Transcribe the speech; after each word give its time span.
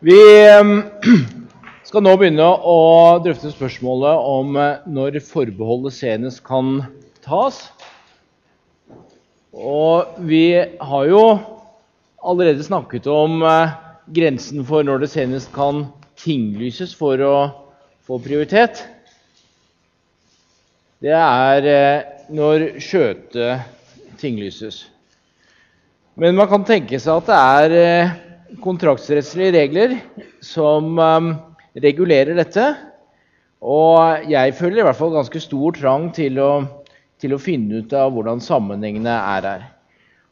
Vi 0.00 0.16
eh, 0.48 0.64
skal 1.88 2.04
nå 2.06 2.14
begynne 2.16 2.44
å 2.48 2.76
drøfte 3.20 3.50
spørsmålet 3.52 4.28
om 4.30 4.54
eh, 4.56 4.86
når 4.88 5.18
forbeholdet 5.20 5.92
senest 5.92 6.40
kan 6.46 6.78
tas. 7.20 7.58
Og 9.52 10.14
vi 10.24 10.56
har 10.56 11.10
jo 11.10 11.20
allerede 12.24 12.64
snakket 12.64 13.10
om 13.12 13.44
eh, 13.44 13.74
grensen 14.16 14.64
for 14.64 14.88
når 14.88 15.04
det 15.04 15.10
senest 15.12 15.52
kan 15.52 15.84
tinglyses 16.16 16.96
for 16.96 17.20
å 17.20 17.34
få 18.08 18.22
prioritet. 18.24 18.80
Det 21.04 21.12
er 21.12 21.68
når 22.32 22.66
skjøte 22.80 23.52
tinglyses. 24.20 24.86
Men 26.16 26.40
man 26.40 26.48
kan 26.48 26.64
tenke 26.64 26.96
seg 27.00 27.20
at 27.20 27.28
det 27.28 27.44
er 27.76 28.28
kontraktsrettslige 28.64 29.54
regler 29.54 29.96
som 30.44 30.98
um, 30.98 31.32
regulerer 31.78 32.34
dette. 32.38 32.66
Og 33.60 34.26
jeg 34.30 34.56
føler 34.56 34.80
i 34.80 34.86
hvert 34.88 34.98
fall 34.98 35.14
ganske 35.14 35.42
stor 35.42 35.76
trang 35.76 36.08
til 36.16 36.40
å, 36.42 36.50
til 37.20 37.36
å 37.36 37.40
finne 37.42 37.82
ut 37.84 37.94
av 37.96 38.12
hvordan 38.14 38.42
sammenhengene 38.42 39.14
er 39.36 39.48
her. 39.52 39.66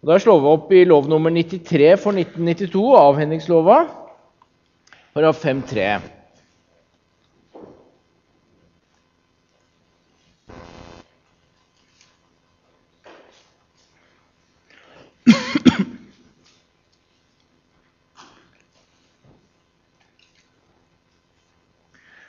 Og 0.03 0.13
da 0.13 0.19
slår 0.23 0.43
vi 0.43 0.53
opp 0.53 0.71
i 0.75 0.85
lov 0.87 1.09
nummer 1.11 1.33
93 1.35 1.95
for 1.99 2.15
1992, 2.15 2.85
avhendingslova, 2.99 3.81
paragraf 5.13 5.43
5-3. 5.43 6.18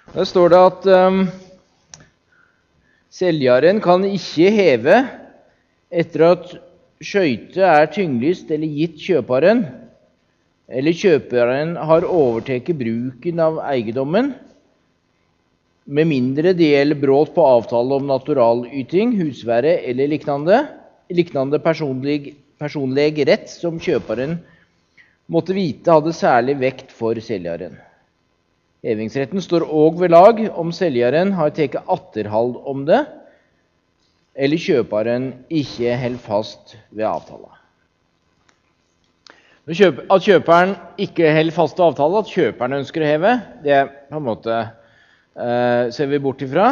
Der 0.10 0.26
står 0.26 0.50
det 0.50 0.58
at 0.58 0.86
um, 0.90 1.18
selgeren 3.14 3.78
kan 3.84 4.02
ikke 4.08 4.50
heve 4.56 4.96
etter 5.94 6.24
at 6.32 6.54
skøyte 6.98 7.62
er 7.62 7.92
tynglyst 7.94 8.50
eller 8.50 8.72
gitt 8.74 8.96
kjøperen, 9.04 9.62
eller 10.66 10.98
kjøperen 10.98 11.76
har 11.78 12.08
overtatt 12.10 12.72
bruken 12.80 13.42
av 13.46 13.60
eiendommen, 13.70 14.32
med 15.86 16.10
mindre 16.10 16.56
det 16.58 16.72
gjelder 16.72 17.02
brudd 17.02 17.30
på 17.36 17.46
avtale 17.46 18.00
om 18.02 18.10
naturalyting, 18.10 19.14
husvære 19.18 19.76
eller 19.92 20.10
liknande, 20.10 20.64
liknande 21.14 21.62
personlig, 21.62 22.34
personlig 22.62 23.12
rett 23.30 23.46
som 23.50 23.78
kjøperen 23.78 24.40
måtte 25.30 25.54
vite 25.54 25.94
hadde 25.94 26.16
særlig 26.18 26.58
vekt 26.66 26.98
for 26.98 27.18
selgeren. 27.22 27.78
Hevingsretten 28.86 29.44
står 29.44 29.66
òg 29.68 29.98
ved 30.00 30.14
lag 30.14 30.38
om 30.56 30.70
selgeren 30.72 31.34
har 31.36 31.52
tatt 31.56 31.76
atterhald 31.84 32.56
om 32.70 32.86
det, 32.88 33.02
eller 34.40 34.62
kjøperen 34.62 35.32
ikke 35.52 35.98
holder 36.00 36.22
fast 36.24 36.78
ved 36.96 37.04
avtalen. 37.10 37.52
At 39.70 40.24
kjøperen 40.26 40.78
ikke 41.02 41.34
holder 41.36 41.58
fast 41.58 41.76
ved 41.76 41.90
avtalen, 41.90 42.24
at 42.24 42.32
kjøperen 42.32 42.78
ønsker 42.80 43.04
å 43.04 43.10
heve, 43.10 43.36
det 43.66 43.82
på 44.08 44.22
en 44.22 44.28
måte 44.30 44.56
eh, 44.64 45.92
ser 45.92 46.10
vi 46.10 46.24
bort 46.24 46.42
ifra. 46.46 46.72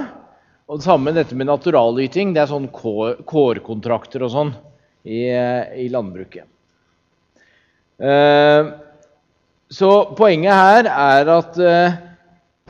Og 0.68 0.80
det 0.80 0.88
samme 0.88 1.14
dette 1.16 1.36
med 1.36 1.48
naturalyting. 1.48 2.34
Det 2.36 2.42
er 2.44 2.50
sånn 2.50 2.68
kårkontrakter 2.72 4.26
og 4.26 4.34
sånn 4.34 4.50
i, 5.08 5.28
eh, 5.28 5.76
i 5.84 5.88
landbruket. 5.92 6.48
Eh, 8.00 8.72
så 9.70 10.14
poenget 10.16 10.56
her 10.56 10.88
er 10.88 11.30
at 11.34 11.58
uh, 11.60 11.98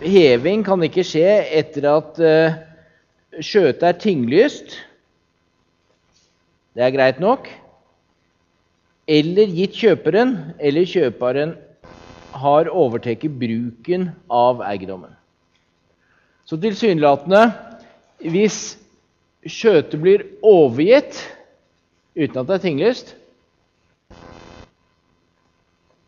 heving 0.02 0.64
kan 0.66 0.82
ikke 0.86 1.06
skje 1.06 1.36
etter 1.60 1.86
at 1.92 2.18
uh, 2.22 2.58
skjøtet 3.38 3.86
er 3.86 4.00
tinglyst. 4.02 4.80
Det 6.74 6.86
er 6.86 6.94
greit 6.94 7.22
nok. 7.22 7.50
Eller 9.08 9.54
gitt 9.54 9.78
kjøperen, 9.78 10.34
eller 10.60 10.90
kjøperen 10.90 11.54
har 12.38 12.70
overtatt 12.74 13.24
bruken 13.40 14.10
av 14.30 14.62
eiendommen. 14.66 15.14
Så 16.48 16.58
tilsynelatende 16.62 17.52
Hvis 18.18 18.78
skjøtet 19.46 20.00
blir 20.02 20.24
overgitt 20.42 21.20
uten 22.18 22.40
at 22.42 22.48
det 22.48 22.56
er 22.56 22.64
tinglyst, 22.64 23.12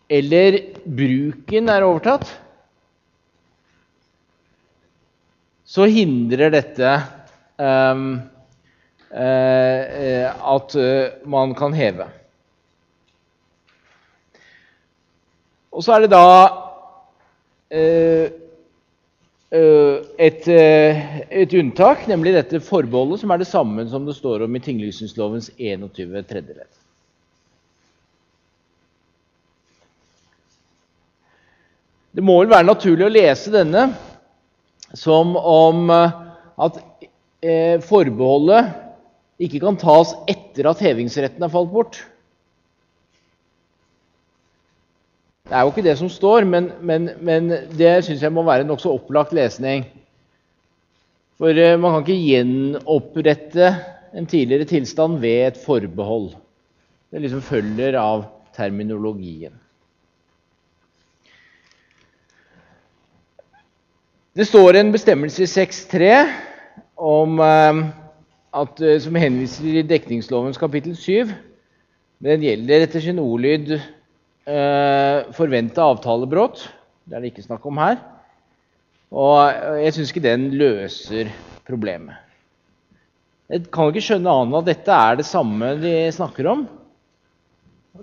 eller 0.09 0.57
bruken 0.83 1.69
er 1.69 1.85
overtatt, 1.85 2.31
så 5.69 5.85
hindrer 5.85 6.49
dette 6.55 6.93
um, 7.61 8.15
uh, 9.13 10.25
at 10.55 10.73
uh, 10.73 11.19
man 11.29 11.53
kan 11.57 11.77
heve. 11.77 12.09
Og 15.69 15.85
så 15.85 15.93
er 15.93 16.03
det 16.03 16.11
da 16.15 16.25
uh, 17.77 18.25
et, 19.49 20.45
et, 20.49 21.53
unntak, 21.57 22.03
nemlig 22.09 22.33
dette 22.35 22.59
forbeholdet, 22.61 23.21
som 23.21 23.31
er 23.33 23.41
det 23.41 23.49
samme 23.49 23.85
som 23.89 24.05
det 24.05 24.17
står 24.17 24.45
om 24.45 24.57
i 24.57 24.61
tinglysningslovens 24.61 25.49
21. 25.57 26.21
tredje 26.29 26.57
ledd. 26.57 26.73
Det 32.15 32.25
må 32.25 32.39
vel 32.41 32.51
være 32.51 32.67
naturlig 32.67 33.05
å 33.05 33.13
lese 33.13 33.53
denne 33.53 33.89
som 34.97 35.35
om 35.37 35.89
eh, 35.93 36.15
at 36.65 36.79
eh, 37.45 37.75
forbeholdet 37.85 38.71
ikke 39.39 39.61
kan 39.63 39.77
tas 39.79 40.15
etter 40.27 40.67
at 40.71 40.81
hevingsretten 40.83 41.45
er 41.45 41.53
falt 41.53 41.69
bort. 41.71 41.99
Det 45.49 45.55
er 45.57 45.65
jo 45.65 45.71
ikke 45.71 45.85
det 45.85 45.95
som 45.97 46.09
står, 46.13 46.45
men, 46.45 46.67
men, 46.85 47.07
men 47.25 47.47
det 47.77 47.93
syns 48.05 48.21
jeg 48.21 48.33
må 48.33 48.43
være 48.45 48.67
nokså 48.69 48.91
opplagt 48.93 49.33
lesning. 49.33 49.85
For 51.39 51.55
eh, 51.55 51.77
man 51.79 51.95
kan 51.95 52.03
ikke 52.03 52.19
gjenopprette 52.19 53.71
en 54.17 54.27
tidligere 54.29 54.67
tilstand 54.69 55.21
ved 55.21 55.45
et 55.47 55.61
forbehold. 55.61 56.33
Det 57.09 57.21
liksom 57.23 57.45
følger 57.45 57.97
av 58.01 58.27
terminologien. 58.57 59.53
Det 64.37 64.45
står 64.45 64.77
en 64.77 64.91
bestemmelse 64.93 65.41
i 65.41 65.49
6.3 65.49 66.09
om 67.01 67.39
eh, 67.41 67.79
eh, 68.53 68.99
som 69.01 69.15
henviser 69.17 69.65
til 69.65 69.87
dekningslovens 69.89 70.59
kapittel 70.61 70.93
7. 70.93 71.31
Den 72.21 72.43
gjelder 72.45 72.85
etter 72.85 73.01
sin 73.01 73.21
ordlyd 73.23 73.73
eh, 73.73 75.31
forventa 75.33 75.87
avtalebrudd. 75.89 76.61
Det 77.09 77.17
er 77.17 77.25
det 77.25 77.31
ikke 77.31 77.47
snakk 77.47 77.65
om 77.65 77.81
her. 77.81 77.97
Og 79.09 79.39
eh, 79.47 79.79
jeg 79.87 79.97
syns 79.97 80.13
ikke 80.13 80.25
den 80.27 80.45
løser 80.61 81.33
problemet. 81.65 82.21
Jeg 83.49 83.65
kan 83.73 83.89
ikke 83.89 84.05
skjønne 84.11 84.37
annet 84.43 84.59
at 84.59 84.69
dette 84.69 85.01
er 85.09 85.17
det 85.17 85.25
samme 85.25 85.73
de 85.81 85.95
snakker 86.13 86.51
om. 86.53 86.67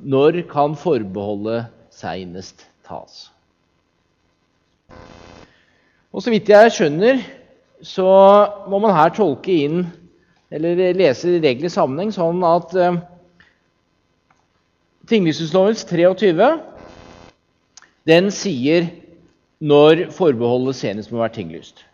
Når 0.03 0.42
kan 0.50 0.75
forbeholdet 0.75 1.70
seinest 1.94 2.66
tas? 2.82 3.28
Og 6.16 6.25
så 6.25 6.32
vidt 6.32 6.49
jeg 6.49 6.72
skjønner, 6.72 7.19
så 7.84 8.09
må 8.72 8.78
man 8.81 8.94
her 8.97 9.10
tolke 9.12 9.53
inn 9.53 9.82
eller 10.49 10.94
lese 10.97 11.34
reglene 11.43 11.69
i 11.69 11.75
sammenheng 11.75 12.12
sånn 12.15 12.41
at 12.47 12.72
eh, 12.81 12.97
Tinglysningslovens 15.10 15.84
23 15.84 16.49
den 18.09 18.31
sier 18.32 18.88
når 19.60 20.07
forbeholdet 20.15 20.78
senest 20.78 21.13
må 21.13 21.21
være 21.21 21.36
tinglyst. 21.36 21.84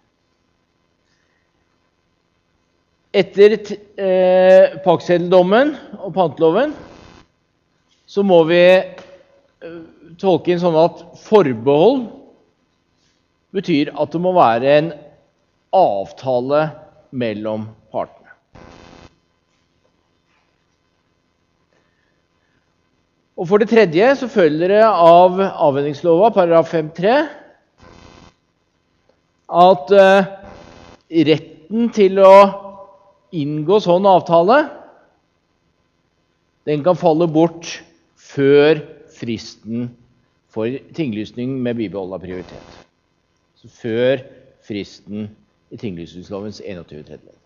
Etter 3.11 3.59
eh, 3.59 4.79
pakkseddeldommen 4.87 5.75
og 5.99 6.15
panteloven 6.15 6.79
så 8.07 8.23
må 8.23 8.45
vi 8.47 8.63
eh, 8.71 9.79
tolke 10.23 10.55
inn 10.55 10.63
sånn 10.63 10.79
at 10.79 11.09
forbehold 11.27 12.22
betyr 13.53 13.93
at 13.99 14.13
det 14.13 14.21
må 14.23 14.33
være 14.37 14.77
en 14.79 14.91
avtale 15.77 16.65
mellom 17.13 17.69
partene. 17.93 18.19
Og 23.37 23.49
For 23.49 23.59
det 23.59 23.73
tredje 23.73 24.11
så 24.21 24.29
følger 24.31 24.71
det 24.71 24.83
av 24.87 25.41
avhendingslova 25.41 26.31
paragraf 26.35 26.69
5-3 26.73 27.15
at 29.63 29.91
uh, 29.97 30.29
retten 31.29 31.89
til 31.93 32.21
å 32.23 32.37
inngå 33.33 33.81
sånn 33.83 34.07
avtale 34.09 34.61
den 36.69 36.85
kan 36.87 36.97
falle 36.97 37.27
bort 37.27 37.81
før 38.15 38.85
fristen 39.13 39.91
for 40.53 40.69
tinglysning 40.95 41.57
med 41.65 41.81
bibeholda 41.81 42.21
prioritet. 42.23 42.82
Før 43.71 44.25
fristen 44.67 45.29
i 45.73 45.79
tinglysningslovens 45.79 46.61
21 46.65 47.05
tredje 47.07 47.23
ledd. 47.23 47.39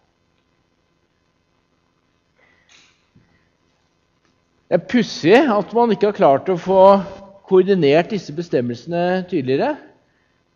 Det 4.66 4.74
er 4.80 4.88
pussig 4.90 5.36
at 5.38 5.74
man 5.76 5.92
ikke 5.94 6.10
har 6.10 6.16
klart 6.16 6.48
å 6.50 6.58
få 6.58 6.80
koordinert 7.46 8.10
disse 8.10 8.34
bestemmelsene 8.34 9.22
tydeligere. 9.30 9.76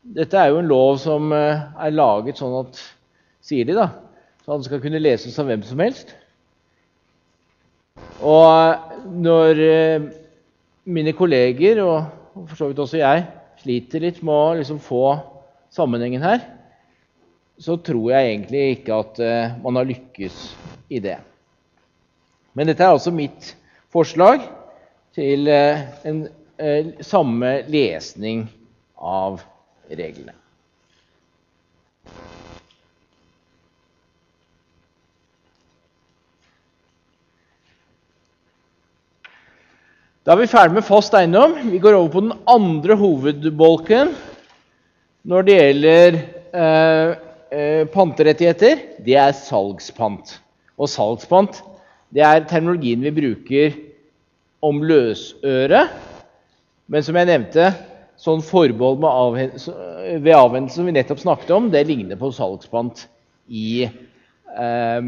Dette 0.03 0.39
er 0.41 0.51
jo 0.51 0.59
en 0.59 0.71
lov 0.71 0.97
som 0.99 1.31
eh, 1.37 1.61
er 1.79 1.95
laget 1.95 2.41
sånn 2.41 2.57
at 2.65 2.81
sier 3.45 3.69
de 3.69 3.77
da, 3.77 3.87
så 4.43 4.57
den 4.57 4.67
skal 4.67 4.83
kunne 4.83 5.03
leses 5.03 5.39
av 5.39 5.47
hvem 5.47 5.63
som 5.67 5.83
helst. 5.85 6.15
Og 8.27 9.07
når 9.23 9.63
eh, 9.63 10.09
mine 10.91 11.15
kolleger, 11.15 11.85
og 11.85 12.47
for 12.49 12.57
så 12.59 12.71
vidt 12.71 12.83
også 12.83 12.99
jeg, 12.99 13.29
sliter 13.61 14.03
litt 14.03 14.23
med 14.25 14.35
å 14.35 14.57
liksom 14.59 14.81
få 14.83 15.05
sammenhengen 15.71 16.23
her, 16.23 16.43
så 17.61 17.77
tror 17.77 18.11
jeg 18.13 18.33
egentlig 18.33 18.63
ikke 18.75 18.97
at 19.03 19.21
eh, 19.23 19.57
man 19.63 19.79
har 19.79 19.89
lykkes 19.89 20.39
i 20.91 21.01
det. 21.03 21.19
Men 22.57 22.71
dette 22.71 22.85
er 22.85 22.95
altså 22.97 23.13
mitt 23.15 23.53
forslag 23.93 24.43
til 25.17 25.49
eh, 25.53 25.85
en 26.09 26.25
eh, 26.59 26.93
samme 27.05 27.61
lesning 27.71 28.47
av 28.97 29.43
reglene. 29.91 30.35
Da 40.21 40.35
er 40.35 40.43
vi 40.43 40.51
ferdig 40.53 40.77
med 40.77 40.85
fast 40.85 41.15
eiendom. 41.17 41.55
Vi 41.73 41.79
går 41.81 41.97
over 41.97 42.11
på 42.13 42.21
den 42.23 42.35
andre 42.49 42.97
hovedbolken 43.01 44.13
når 45.29 45.47
det 45.47 45.57
gjelder 45.57 46.17
eh, 46.17 47.11
eh, 47.53 47.83
panterettigheter. 47.93 48.81
Det 49.05 49.17
er 49.21 49.37
salgspant. 49.37 50.39
Og 50.81 50.89
salgspant 50.89 51.61
det 52.15 52.25
er 52.27 52.47
terminologien 52.49 53.03
vi 53.05 53.13
bruker 53.15 53.77
om 54.65 54.83
løsøre. 54.83 55.85
Men 56.91 57.07
som 57.07 57.17
jeg 57.21 57.29
nevnte, 57.31 57.71
sånn 58.21 58.43
forbehold 58.45 59.05
avhend 59.07 59.55
ved 60.25 60.35
avhendelse 60.37 60.81
som 60.81 60.89
vi 60.89 60.97
nettopp 60.97 61.23
snakket 61.23 61.53
om, 61.57 61.71
det 61.73 61.87
ligner 61.89 62.19
på 62.21 62.33
salgspant 62.35 63.07
i, 63.47 63.87
eh, 63.87 65.01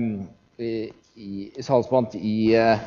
i, 0.63 1.33
salgspant 1.59 2.15
i 2.21 2.55
eh, 2.61 2.79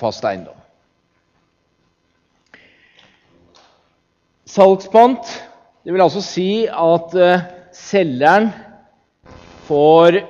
fast 0.00 0.24
eiendom. 0.26 0.61
Salgspant 4.52 5.24
det 5.82 5.94
vil 5.94 6.02
altså 6.04 6.20
si 6.22 6.66
at 6.68 7.14
eh, 7.18 7.44
selgeren 7.74 8.50
får 9.66 10.20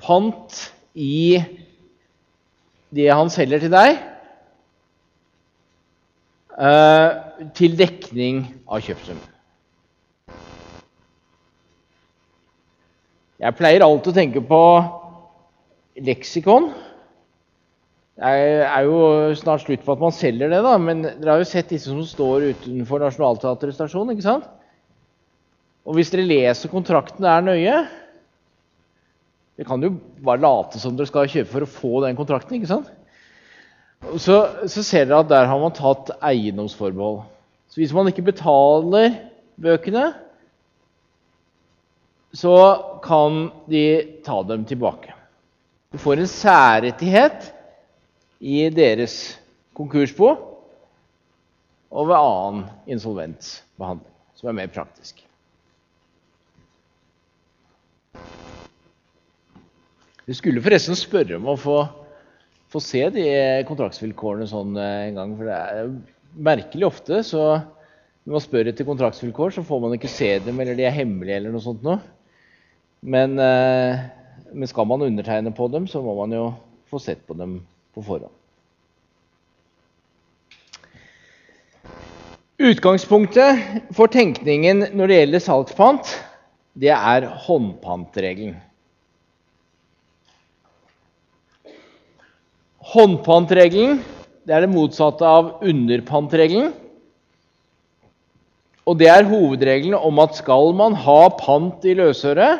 pant 0.00 0.56
i 0.98 1.38
det 2.90 3.06
han 3.14 3.30
selger 3.30 3.62
til 3.62 3.72
deg, 3.72 4.00
eh, 6.58 7.10
til 7.56 7.78
dekning 7.78 8.42
av 8.66 8.82
kjøpsum. 8.84 9.20
Jeg 13.40 13.56
pleier 13.56 13.86
alltid 13.86 14.12
å 14.12 14.18
tenke 14.18 14.42
på 14.44 14.62
leksikon. 16.10 16.72
Det 18.20 18.30
er 18.68 18.84
jo 18.84 18.96
snart 19.40 19.62
slutt 19.64 19.84
på 19.86 19.94
at 19.94 20.02
man 20.02 20.12
selger 20.12 20.50
det, 20.52 20.58
da, 20.60 20.74
men 20.76 20.98
dere 21.06 21.32
har 21.32 21.40
jo 21.40 21.48
sett 21.48 21.70
disse 21.72 21.88
som 21.88 22.02
står 22.04 22.50
utenfor 22.50 23.00
Nationaltheatret 23.00 23.72
stasjon. 23.72 24.10
ikke 24.12 24.26
sant? 24.26 24.48
Og 25.88 25.96
hvis 25.96 26.10
dere 26.12 26.26
leser 26.28 26.68
kontrakten 26.68 27.24
der 27.24 27.46
nøye, 27.46 27.76
dere 29.56 29.68
kan 29.68 29.86
jo 29.86 29.94
bare 30.20 30.42
late 30.44 30.80
som 30.82 30.98
dere 30.98 31.08
skal 31.08 31.30
kjøpe 31.32 31.48
for 31.48 31.64
å 31.64 31.70
få 31.80 31.92
den 32.04 32.18
kontrakten. 32.18 32.58
ikke 32.58 32.68
sant? 32.68 32.90
Så, 34.20 34.36
så 34.68 34.84
ser 34.84 35.08
dere 35.08 35.22
at 35.24 35.30
der 35.32 35.48
har 35.48 35.62
man 35.62 35.72
tatt 35.76 36.12
eiendomsforbehold. 36.20 37.22
Så 37.72 37.80
hvis 37.80 37.94
man 37.96 38.10
ikke 38.10 38.26
betaler 38.26 39.16
bøkene, 39.60 40.10
så 42.36 42.52
kan 43.00 43.48
de 43.70 43.86
ta 44.28 44.42
dem 44.44 44.68
tilbake. 44.68 45.16
Du 45.90 45.98
får 45.98 46.20
en 46.20 46.30
særrettighet 46.30 47.48
i 48.40 48.64
deres 48.72 49.16
konkursbo 49.76 50.30
og 51.90 52.06
ved 52.08 52.16
annen 52.16 52.68
insolvensbehandling, 52.90 54.14
som 54.38 54.50
er 54.50 54.56
mer 54.56 54.70
praktisk. 54.72 55.24
Vi 60.30 60.36
skulle 60.38 60.62
forresten 60.62 60.94
spørre 60.94 61.40
om 61.40 61.48
å 61.50 61.56
få, 61.58 61.80
få 62.70 62.80
se 62.84 63.02
de 63.10 63.26
kontraktsvilkårene 63.66 64.46
sånn 64.46 64.76
eh, 64.78 65.08
en 65.08 65.18
gang. 65.18 65.32
For 65.34 65.48
det 65.48 65.56
er 65.58 65.90
merkelig 66.50 66.86
ofte 66.86 67.24
så 67.26 67.42
når 68.22 68.36
man 68.36 68.44
spør 68.44 68.70
etter 68.70 68.86
kontraktsvilkår, 68.86 69.56
så 69.56 69.64
får 69.66 69.80
man 69.82 69.96
ikke 69.96 70.12
se 70.12 70.28
dem, 70.44 70.60
eller 70.62 70.76
de 70.78 70.84
er 70.86 70.94
hemmelige, 70.94 71.40
eller 71.40 71.54
noe 71.54 71.64
sånt 71.64 71.82
noe. 71.82 71.98
Men, 73.00 73.34
eh, 73.42 74.04
men 74.52 74.70
skal 74.70 74.86
man 74.86 75.02
undertegne 75.02 75.50
på 75.56 75.66
dem, 75.72 75.88
så 75.90 76.04
må 76.04 76.14
man 76.20 76.36
jo 76.36 76.44
få 76.92 77.00
sett 77.02 77.24
på 77.26 77.34
dem 77.34 77.58
på 77.94 78.04
forhånd. 78.06 78.36
Utgangspunktet 82.60 83.92
for 83.96 84.12
tenkningen 84.12 84.84
når 84.92 85.08
det 85.08 85.20
gjelder 85.22 85.44
salgspant, 85.44 86.10
det 86.76 86.92
er 86.92 87.24
håndpantregelen. 87.46 88.58
Håndpantregelen 92.90 94.02
det 94.50 94.56
er 94.56 94.64
det 94.64 94.72
motsatte 94.72 95.26
av 95.26 95.60
underpantregelen. 95.62 96.72
Og 98.88 98.96
det 98.98 99.06
er 99.12 99.28
hovedregelen 99.28 99.94
om 99.94 100.18
at 100.22 100.38
skal 100.40 100.72
man 100.74 100.96
ha 100.98 101.20
pant 101.38 101.84
i 101.86 101.94
løsøre, 101.94 102.56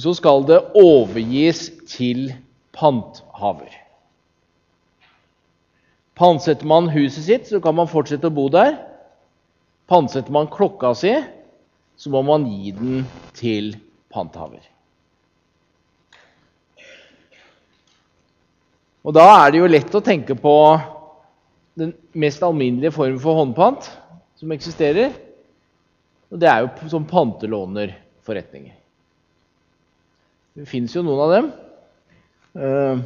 så 0.00 0.12
skal 0.16 0.46
det 0.48 0.60
overgis 0.78 1.66
til 1.90 2.30
panthaver. 2.76 3.72
Pantsetter 6.20 6.68
man 6.68 6.90
huset 6.92 7.24
sitt, 7.24 7.46
så 7.48 7.60
kan 7.64 7.76
man 7.78 7.88
fortsette 7.88 8.28
å 8.28 8.34
bo 8.34 8.48
der. 8.52 8.74
Pantsetter 9.88 10.34
man 10.34 10.50
klokka 10.52 10.92
si, 10.98 11.14
så 11.96 12.12
må 12.12 12.20
man 12.26 12.44
gi 12.48 12.74
den 12.76 13.06
til 13.36 13.72
panthaver. 14.12 14.62
Og 19.00 19.16
Da 19.16 19.24
er 19.46 19.50
det 19.50 19.62
jo 19.62 19.70
lett 19.70 19.94
å 19.96 20.04
tenke 20.04 20.36
på 20.36 20.54
den 21.80 21.94
mest 22.12 22.42
alminnelige 22.44 22.92
formen 22.92 23.20
for 23.22 23.38
håndpant 23.38 23.88
som 24.36 24.52
eksisterer. 24.52 25.14
Og 26.28 26.38
det 26.40 26.50
er 26.50 26.66
jo 26.66 26.90
som 26.92 27.08
pantelånerforretninger. 27.08 28.76
Det 30.60 30.68
fins 30.68 30.92
jo 30.94 31.02
noen 31.06 31.24
av 31.24 31.32
dem. 31.32 31.50
Eh, 32.54 33.02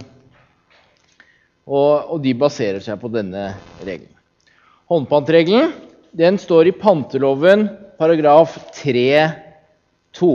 og, 1.65 2.17
de 2.25 2.35
baserer 2.37 2.83
seg 2.85 3.01
på 3.01 3.11
denne 3.13 3.51
regelen. 3.85 4.13
Håndpantregelen 4.91 5.73
den 6.15 6.37
står 6.39 6.69
i 6.71 6.77
panteloven 6.77 7.67
paragraf 7.99 8.59
3-2. 8.77 10.29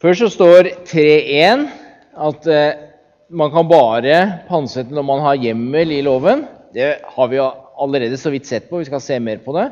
Først 0.00 0.22
så 0.22 0.30
står 0.32 0.70
3.1 0.88 1.66
at 2.24 2.46
eh, 2.48 2.78
man 3.28 3.50
kan 3.52 3.68
bare 3.68 4.20
pantsette 4.48 4.94
når 4.96 5.04
man 5.04 5.20
har 5.26 5.42
hjemmel 5.42 5.92
i 5.92 6.00
loven. 6.06 6.46
Det 6.72 6.94
har 7.04 7.28
vi 7.28 7.40
allerede 7.40 8.16
så 8.16 8.32
vidt 8.32 8.48
sett 8.48 8.70
på. 8.70 8.80
Vi 8.80 8.88
skal 8.88 9.02
se 9.04 9.18
mer 9.20 9.42
på 9.44 9.52
det. 9.58 9.66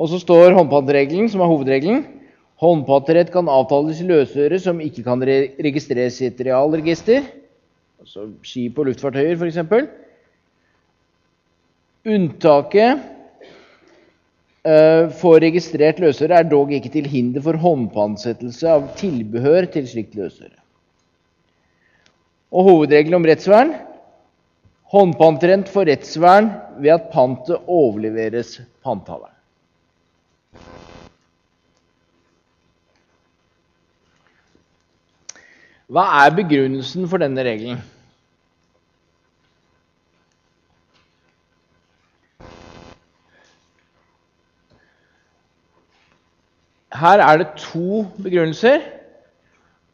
Og 0.00 0.08
så 0.08 0.16
står 0.22 0.56
håndpantregelen, 0.56 1.28
som 1.28 1.44
er 1.44 1.50
hovedregelen. 1.52 2.06
Håndpanterett 2.62 3.28
kan 3.34 3.50
avtales 3.52 4.00
i 4.00 4.08
løsøre 4.08 4.56
som 4.62 4.80
ikke 4.80 5.04
kan 5.04 5.20
re 5.28 5.38
registreres 5.60 6.20
i 6.22 6.30
et 6.30 6.40
realregister. 6.48 7.26
Altså 8.00 8.30
skip 8.48 8.80
og 8.80 8.88
luftfartøyer, 8.88 9.36
f.eks. 9.36 9.60
Unntaket 12.08 13.11
for 14.62 15.42
registrert 15.42 15.98
løsøre 15.98 16.38
er 16.38 16.46
dog 16.46 16.70
ikke 16.70 16.92
til 16.94 17.08
hinder 17.10 17.42
for 17.42 17.58
håndpåansettelse 17.58 18.68
av 18.70 18.84
tilbehør 18.98 19.66
til 19.74 19.88
slikt 19.90 20.14
løsøre. 20.14 20.54
Og 22.52 22.68
hovedregelen 22.68 23.18
om 23.18 23.26
rettsvern 23.26 23.72
håndpantrent 24.92 25.70
for 25.72 25.88
rettsvern 25.88 26.50
ved 26.82 26.92
at 26.94 27.08
pantet 27.12 27.56
overleveres 27.66 28.58
panthaveren. 28.84 29.32
Hva 35.92 36.04
er 36.22 36.36
begrunnelsen 36.36 37.08
for 37.08 37.20
denne 37.20 37.44
regelen? 37.44 37.80
Her 46.92 47.22
er 47.24 47.40
det 47.40 47.52
to 47.60 48.04
begrunnelser. 48.20 48.82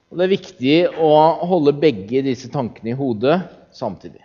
Og 0.08 0.18
det 0.18 0.24
er 0.24 0.32
viktig 0.32 0.76
å 1.04 1.10
holde 1.50 1.76
begge 1.76 2.24
disse 2.24 2.48
tankene 2.50 2.94
i 2.94 2.98
hodet 2.98 3.42
samtidig. 3.76 4.22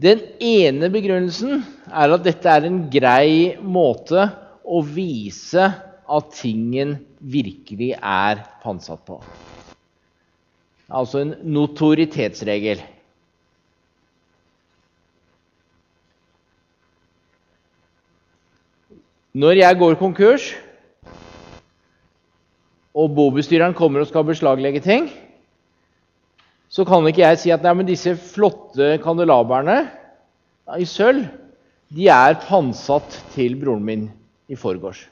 Den 0.00 0.22
ene 0.40 0.88
begrunnelsen 0.92 1.60
er 1.90 2.14
at 2.14 2.24
dette 2.24 2.48
er 2.48 2.64
en 2.64 2.84
grei 2.92 3.58
måte 3.60 4.30
å 4.64 4.80
vise 4.86 5.66
at 6.10 6.30
tingen 6.38 6.94
virkelig 7.20 7.92
er 7.98 8.40
pantsatt 8.62 9.02
på. 9.04 9.18
Altså 10.90 11.20
en 11.20 11.34
notoritetsregel. 11.52 12.80
Når 19.30 19.60
jeg 19.60 19.78
går 19.78 19.94
konkurs, 19.94 20.48
og 22.90 23.12
bobestyreren 23.14 23.76
kommer 23.78 24.02
og 24.02 24.08
skal 24.10 24.26
beslaglegge 24.26 24.82
ting, 24.82 25.06
så 26.70 26.82
kan 26.86 27.06
ikke 27.06 27.22
jeg 27.22 27.38
si 27.38 27.52
at 27.54 27.62
nei, 27.62 27.86
disse 27.86 28.16
flotte 28.18 28.96
kandelabrene 29.02 29.84
i 30.78 30.86
sølv 30.86 31.28
de 31.94 32.10
er 32.10 32.38
pantsatt 32.42 33.16
til 33.34 33.56
broren 33.58 33.86
min 33.86 34.04
i 34.50 34.58
forgårs. 34.58 35.04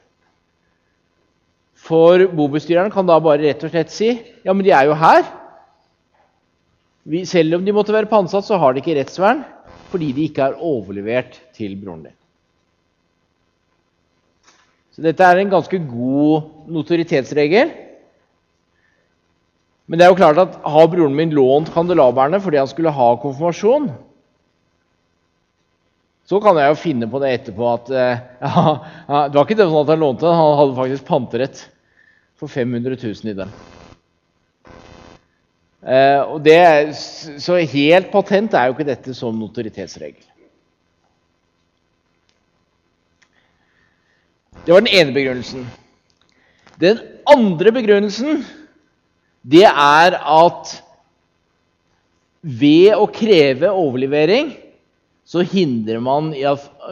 For 1.79 2.27
bobestyreren 2.35 2.91
kan 2.91 3.07
da 3.07 3.19
bare 3.23 3.43
rett 3.43 3.63
og 3.63 3.71
slett 3.71 3.91
si 3.91 4.11
ja, 4.43 4.51
men 4.51 4.65
de 4.67 4.75
er 4.75 4.87
jo 4.87 4.99
her. 4.99 5.23
Selv 7.27 7.55
om 7.55 7.63
de 7.63 7.75
måtte 7.75 7.95
være 7.95 8.11
pantsatt, 8.11 8.47
så 8.47 8.59
har 8.59 8.75
de 8.75 8.83
ikke 8.83 8.99
rettsvern 8.99 9.47
fordi 9.89 10.11
de 10.13 10.27
ikke 10.27 10.51
er 10.51 10.59
overlevert 10.59 11.39
til 11.55 11.79
broren 11.79 12.03
din. 12.03 12.18
Så 14.99 15.05
dette 15.05 15.23
er 15.23 15.39
en 15.39 15.51
ganske 15.53 15.77
god 15.87 16.47
notoritetsregel. 16.75 17.69
Men 19.87 19.95
det 19.95 20.03
er 20.03 20.11
jo 20.11 20.17
klart 20.19 20.41
at 20.43 20.57
har 20.59 20.89
broren 20.91 21.15
min 21.15 21.31
lånt 21.31 21.71
kandelabrene 21.71 22.41
fordi 22.43 22.59
han 22.59 22.67
skulle 22.67 22.91
ha 22.91 23.07
konfirmasjon, 23.21 23.87
så 26.27 26.41
kan 26.43 26.59
jeg 26.59 26.73
jo 26.73 26.81
finne 26.81 27.07
på 27.09 27.21
det 27.23 27.31
etterpå 27.37 27.69
at 27.71 27.87
eh, 27.95 28.19
ja, 28.43 28.75
det 29.31 29.39
var 29.39 29.47
ikke 29.47 29.57
det 29.61 29.69
sånn 29.71 29.85
at 29.85 29.93
han 29.95 30.03
lånte 30.03 30.27
den, 30.27 30.37
han 30.41 30.59
hadde 30.59 30.77
faktisk 30.81 31.07
panterett 31.07 31.63
for 32.35 32.51
500 32.51 32.99
000 32.99 33.31
i 33.31 33.37
den. 33.39 33.55
Eh, 35.79 36.19
og 36.27 36.43
det, 36.43 36.59
så 37.39 37.55
helt 37.71 38.11
patent 38.11 38.51
er 38.51 38.67
jo 38.67 38.75
ikke 38.75 38.91
dette 38.91 39.15
som 39.15 39.39
notoritetsregel. 39.39 40.27
Det 44.69 44.73
var 44.75 44.83
den 44.85 44.93
ene 44.93 45.13
begrunnelsen. 45.15 45.63
Den 46.77 46.99
andre 47.25 47.71
begrunnelsen 47.73 48.43
det 49.41 49.63
er 49.65 50.13
at 50.13 50.73
ved 52.45 52.93
å 52.93 53.07
kreve 53.09 53.71
overlevering 53.73 54.51
så 55.25 55.41
hindrer 55.41 55.97
man, 56.05 56.29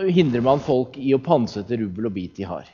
hindrer 0.10 0.42
man 0.42 0.64
folk 0.66 0.98
i 0.98 1.14
å 1.14 1.22
pantsette 1.22 1.78
rubbel 1.78 2.10
og 2.10 2.16
bit 2.18 2.34
de 2.42 2.48
har. 2.50 2.66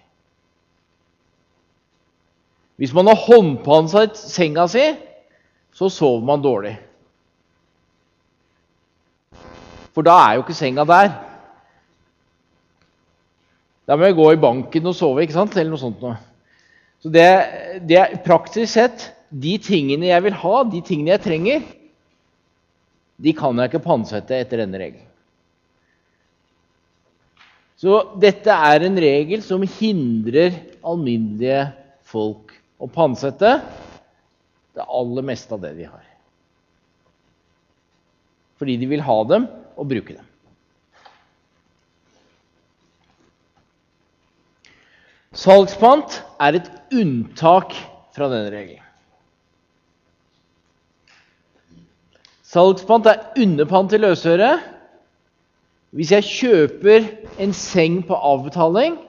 Hvis 2.80 2.96
man 2.96 3.12
har 3.12 3.20
håndpantsatt 3.28 4.16
senga 4.16 4.70
si, 4.72 4.88
så 5.76 5.92
sover 5.92 6.24
man 6.32 6.48
dårlig. 6.48 6.78
For 9.92 10.08
da 10.08 10.16
er 10.22 10.40
jo 10.40 10.48
ikke 10.48 10.62
senga 10.64 10.88
der. 10.88 11.12
Da 13.88 13.98
må 13.98 14.08
jeg 14.08 14.18
gå 14.18 14.30
i 14.32 14.40
banken 14.40 14.88
og 14.88 14.96
sove, 14.96 15.24
ikke 15.26 15.36
sant? 15.36 15.58
Eller 15.58 15.74
noe 15.74 15.82
sånt 15.82 16.04
noe. 16.04 16.16
Så 17.04 17.12
det, 17.12 17.28
det 17.84 18.00
er 18.00 18.20
praktisk 18.24 18.72
sett 18.72 19.10
de 19.34 19.58
tingene 19.60 20.12
jeg 20.12 20.24
vil 20.24 20.38
ha, 20.40 20.58
de 20.70 20.80
tingene 20.86 21.16
jeg 21.16 21.24
trenger, 21.26 21.66
de 23.24 23.34
kan 23.36 23.60
jeg 23.60 23.72
ikke 23.72 23.84
pantsette 23.84 24.38
etter 24.38 24.64
denne 24.64 24.80
regelen. 24.80 25.10
Så 27.84 28.00
dette 28.22 28.54
er 28.54 28.86
en 28.88 29.00
regel 29.04 29.42
som 29.44 29.64
hindrer 29.68 30.56
alminnelige 30.88 31.66
folk 32.08 32.54
å 32.80 32.88
pantsette 32.88 33.58
det 34.74 34.86
aller 34.88 35.26
meste 35.28 35.52
av 35.56 35.64
det 35.66 35.74
de 35.76 35.90
har. 35.90 36.06
Fordi 38.62 38.78
de 38.80 38.88
vil 38.88 39.04
ha 39.04 39.18
dem 39.28 39.50
og 39.76 39.90
bruke 39.90 40.16
dem. 40.16 40.30
Salgspant 45.34 46.20
er 46.38 46.60
et 46.60 46.68
unntak 46.94 47.74
fra 48.14 48.30
denne 48.30 48.52
regelen. 48.54 48.84
Salgspant 52.46 53.10
er 53.10 53.24
underpant 53.42 53.90
til 53.90 54.04
løsøre. 54.06 54.52
Hvis 55.94 56.12
jeg 56.14 56.26
kjøper 56.26 57.08
en 57.42 57.54
seng 57.54 58.04
på 58.06 58.18
avbetaling, 58.18 59.00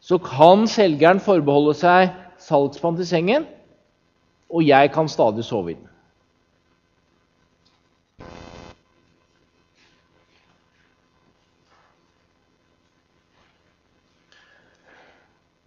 så 0.00 0.16
kan 0.20 0.64
selgeren 0.68 1.20
forbeholde 1.20 1.74
seg 1.76 2.14
salgspant 2.40 3.00
i 3.04 3.08
sengen, 3.08 3.44
og 4.48 4.64
jeg 4.64 4.92
kan 4.94 5.08
stadig 5.12 5.44
sove 5.44 5.74
i 5.74 5.76
den. 5.76 5.88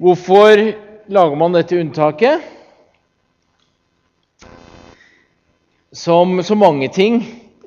Hvorfor 0.02 0.58
lager 1.14 1.38
man 1.38 1.54
dette 1.54 1.78
unntaket? 1.78 2.42
Som 5.94 6.40
så 6.42 6.58
mange 6.58 6.88
ting 6.90 7.20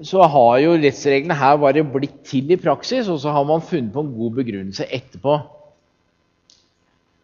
så 0.03 0.27
har 0.27 0.57
jo 0.65 0.73
rettsreglene 0.75 1.37
her 1.39 1.61
bare 1.63 1.85
blitt 1.87 2.25
til 2.27 2.51
i 2.51 2.59
praksis, 2.59 3.07
og 3.07 3.21
så 3.23 3.31
har 3.37 3.47
man 3.47 3.63
funnet 3.63 3.95
på 3.95 4.03
en 4.03 4.11
god 4.17 4.35
begrunnelse 4.41 4.89
etterpå. 4.91 5.37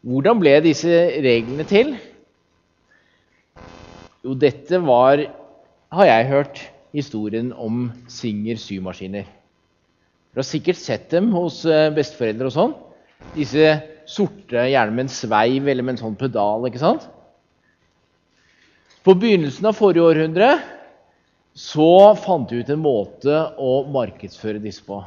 Hvordan 0.07 0.39
ble 0.45 0.55
disse 0.63 0.95
reglene 1.27 1.67
til? 1.67 1.97
Jo, 4.23 4.39
dette 4.39 4.79
var, 4.87 5.27
har 5.91 6.13
jeg 6.13 6.33
hørt, 6.37 6.67
historien 6.95 7.51
om 7.51 7.89
Singer 8.07 8.63
symaskiner. 8.63 9.27
Du 10.31 10.39
har 10.39 10.47
sikkert 10.47 10.79
sett 10.79 11.11
dem 11.11 11.33
hos 11.35 11.65
eh, 11.67 11.89
besteforeldre 11.95 12.47
og 12.47 12.55
sånn. 12.55 12.83
Disse 13.35 13.81
sorte, 14.09 14.69
gjerne 14.71 14.95
med 14.95 15.07
en 15.07 15.13
sveiv 15.13 15.69
eller 15.69 15.87
med 15.87 15.97
en 15.97 16.05
sånn 16.05 16.19
pedal. 16.21 16.67
ikke 16.69 16.83
sant? 16.83 17.09
På 19.05 19.17
begynnelsen 19.17 19.71
av 19.71 19.79
forrige 19.79 20.05
århundre 20.05 20.51
så 21.57 22.15
fant 22.21 22.51
de 22.51 22.61
ut 22.61 22.71
en 22.71 22.83
måte 22.83 23.43
å 23.59 23.73
markedsføre 23.91 24.61
disse 24.63 24.85
på. 24.87 25.01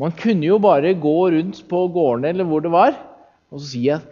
Man 0.00 0.14
kunne 0.18 0.48
jo 0.48 0.58
bare 0.62 0.94
gå 0.98 1.18
rundt 1.34 1.60
på 1.68 1.84
gårdene 1.94 2.32
eller 2.32 2.48
hvor 2.48 2.64
det 2.64 2.72
var, 2.72 2.96
og 3.52 3.60
så 3.60 3.66
si 3.74 3.82
at 3.92 4.08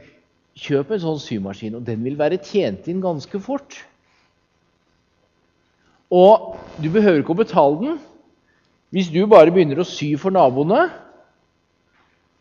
kjøp 0.61 0.93
en 0.93 1.03
sånn 1.03 1.23
symaskin, 1.23 1.79
og 1.79 1.87
den 1.87 2.03
vil 2.05 2.19
være 2.21 2.41
tjent 2.45 2.89
inn 2.91 3.01
ganske 3.03 3.41
fort. 3.43 3.79
Og 6.11 6.57
du 6.83 6.91
behøver 6.91 7.23
ikke 7.23 7.35
å 7.37 7.41
betale 7.41 7.79
den. 7.81 8.01
Hvis 8.91 9.11
du 9.15 9.23
bare 9.31 9.53
begynner 9.55 9.81
å 9.81 9.87
sy 9.87 10.13
for 10.19 10.35
naboene, 10.35 10.89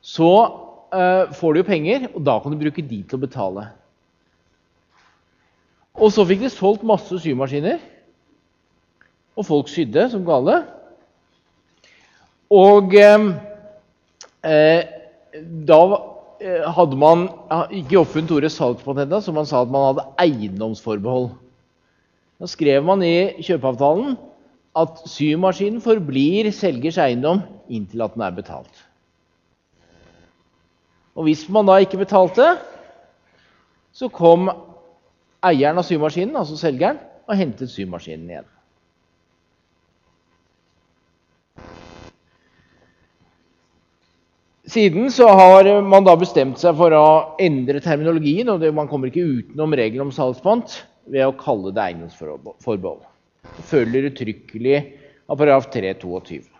så 0.01 0.31
uh, 0.93 1.31
får 1.35 1.53
du 1.53 1.61
jo 1.61 1.67
penger, 1.67 2.07
og 2.13 2.23
da 2.25 2.37
kan 2.41 2.53
du 2.53 2.59
bruke 2.59 2.83
de 2.85 3.01
til 3.03 3.19
å 3.19 3.21
betale. 3.21 3.67
Og 5.99 6.13
så 6.15 6.25
fikk 6.27 6.45
de 6.45 6.51
solgt 6.53 6.85
masse 6.87 7.21
symaskiner, 7.23 7.81
og 9.39 9.47
folk 9.47 9.71
sydde 9.71 10.09
som 10.11 10.27
gale. 10.27 10.61
Og 12.51 12.95
uh, 12.95 13.27
uh, 14.43 14.81
da 15.69 15.81
Eh, 16.39 16.63
hadde 16.71 16.95
man 16.95 17.25
ikke 17.75 17.99
oppfunnet 17.99 18.31
ordet 18.31 18.53
salgspatent, 18.55 19.11
så 19.25 19.33
man 19.35 19.47
sa 19.47 19.59
at 19.65 19.71
man 19.73 19.89
hadde 19.89 20.05
eiendomsforbehold. 20.23 21.33
Da 22.39 22.47
skrev 22.47 22.85
man 22.87 23.03
i 23.03 23.43
kjøpeavtalen 23.43 24.13
at 24.79 25.01
symaskinen 25.11 25.83
forblir 25.83 26.47
selgers 26.55 26.99
eiendom 27.03 27.41
inntil 27.67 28.05
at 28.05 28.15
den 28.15 28.23
er 28.23 28.37
betalt. 28.37 28.85
Og 31.19 31.27
hvis 31.27 31.43
man 31.51 31.67
da 31.67 31.75
ikke 31.83 31.99
betalte, 31.99 32.53
så 33.91 34.07
kom 34.07 34.47
eieren 35.43 35.81
av 35.81 35.83
symaskinen, 35.83 36.37
altså 36.39 36.55
selgeren, 36.55 37.01
og 37.27 37.35
hentet 37.35 37.71
symaskinen 37.73 38.29
igjen. 38.31 38.47
Siden 44.69 45.09
så 45.11 45.27
har 45.33 45.67
man 45.81 46.05
da 46.05 46.13
bestemt 46.19 46.61
seg 46.61 46.77
for 46.77 46.93
å 46.93 47.05
endre 47.41 47.81
terminologien, 47.83 48.51
og 48.53 48.63
man 48.77 48.87
kommer 48.87 49.09
ikke 49.09 49.25
utenom 49.25 49.73
regelen 49.75 50.07
om 50.07 50.13
salgspant 50.13 50.77
ved 51.09 51.25
å 51.25 51.35
kalle 51.35 51.73
det 51.73 51.83
eiendomsforbehold. 51.87 53.01
Det 53.57 53.65
følger 53.65 54.07
uttrykkelig 54.11 54.77
av 55.25 55.41
paragraf 55.41 55.67
322. 55.73 56.58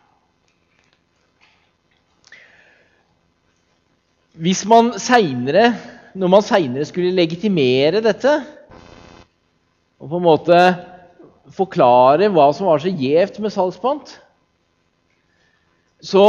Hvis 4.38 4.62
man 4.70 4.92
senere, 5.02 5.74
når 6.14 6.30
man 6.30 6.46
seinere 6.46 6.86
skulle 6.86 7.16
legitimere 7.16 8.02
dette, 8.04 8.36
og 10.00 10.12
på 10.12 10.20
en 10.20 10.26
måte 10.28 10.60
forklare 11.56 12.30
hva 12.30 12.46
som 12.54 12.70
var 12.70 12.82
så 12.84 12.92
gjevt 12.94 13.40
med 13.42 13.54
salgspant, 13.54 14.14
så 16.00 16.26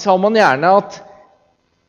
sa 0.00 0.16
man 0.18 0.38
gjerne 0.38 0.72
at 0.80 0.98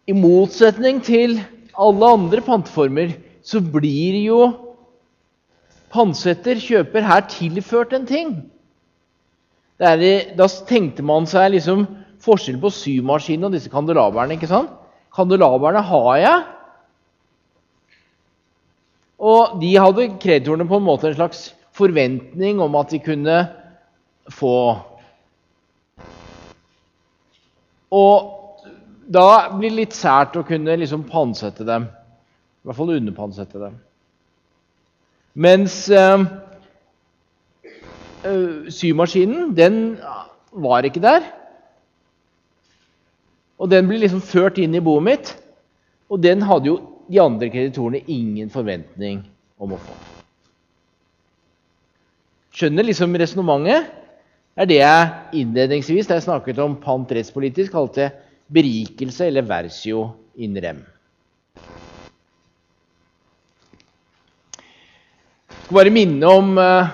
i 0.05 0.13
motsetning 0.13 0.99
til 1.01 1.39
alle 1.79 2.11
andre 2.19 2.43
panteformer 2.43 3.15
så 3.43 3.63
blir 3.63 4.19
jo 4.27 4.41
pantsetter, 5.93 6.59
kjøper, 6.59 7.05
her 7.07 7.23
tilført 7.31 7.95
en 7.95 8.05
ting. 8.09 8.35
Der, 9.79 10.03
da 10.35 10.47
tenkte 10.67 11.05
man 11.05 11.25
seg 11.29 11.55
liksom 11.55 11.87
forskjellen 12.23 12.61
på 12.61 12.71
symaskinen 12.73 13.47
og 13.47 13.55
disse 13.55 13.71
kandelabrene. 13.71 14.35
ikke 14.35 14.51
sant? 14.51 14.82
Kandelaberne 15.13 15.81
har 15.85 16.13
jeg. 16.21 16.43
Og 19.23 19.59
de 19.61 19.73
hadde 19.79 20.07
kreditorene 20.19 20.67
på 20.67 20.79
en 20.79 20.87
måte 20.87 21.07
en 21.09 21.17
slags 21.17 21.51
forventning 21.73 22.61
om 22.61 22.75
at 22.75 22.91
de 22.93 22.99
kunne 23.01 23.37
få. 24.33 24.57
Og 27.93 28.29
da 29.13 29.27
blir 29.53 29.69
det 29.69 29.79
litt 29.83 29.97
sært 29.97 30.37
å 30.39 30.45
kunne 30.47 30.77
liksom 30.79 31.05
pansette 31.09 31.65
dem. 31.67 31.85
I 31.85 32.67
hvert 32.67 32.79
fall 32.79 32.95
underpansette 32.95 33.59
dem. 33.61 33.77
Mens 35.33 35.89
øh, 35.89 36.25
symaskinen, 38.71 39.53
den 39.57 39.97
var 40.51 40.85
ikke 40.87 41.03
der. 41.03 41.25
Og 43.63 43.69
den 43.71 43.87
ble 43.87 44.01
liksom 44.01 44.19
ført 44.19 44.57
inn 44.59 44.75
i 44.75 44.83
boet 44.83 45.05
mitt, 45.05 45.29
og 46.11 46.19
den 46.19 46.43
hadde 46.43 46.67
jo 46.67 46.79
de 47.07 47.21
andre 47.23 47.47
kreditorene 47.51 48.01
ingen 48.11 48.49
forventning 48.51 49.21
om 49.55 49.71
å 49.71 49.79
få. 49.79 49.95
Skjønner 52.53 52.85
liksom 52.85 53.15
resonnementet? 53.17 53.87
Det 54.53 54.61
er 54.61 54.69
det 54.69 54.81
jeg 54.81 55.39
innledningsvis 55.39 56.09
da 56.09 56.19
jeg 56.19 56.25
snakket 56.27 56.59
om 56.61 56.75
pant 56.83 57.09
rettspolitisk, 57.15 57.71
kalte 57.73 58.11
berikelse 58.53 59.29
eller 59.31 59.47
versio 59.47 60.03
in 60.35 60.59
rem. 60.61 60.83
Jeg 65.47 65.63
skal 65.63 65.79
bare 65.79 65.95
minne 65.95 66.27
om 66.27 66.59
eh, 66.59 66.91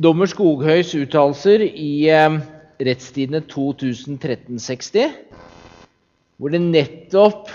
dommer 0.00 0.26
Skoghøys 0.32 0.96
uttalelser 0.96 1.62
i 1.68 2.08
eh, 2.10 2.40
Rettstidene 2.82 3.44
2013-60 3.52 5.31
hvor 6.40 6.54
nettopp, 6.58 7.50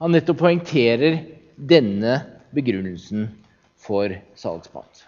han 0.00 0.14
nettopp 0.14 0.40
poengterer 0.40 1.20
denne 1.56 2.18
begrunnelsen 2.56 3.28
for 3.80 4.12
salgspant. 4.38 5.06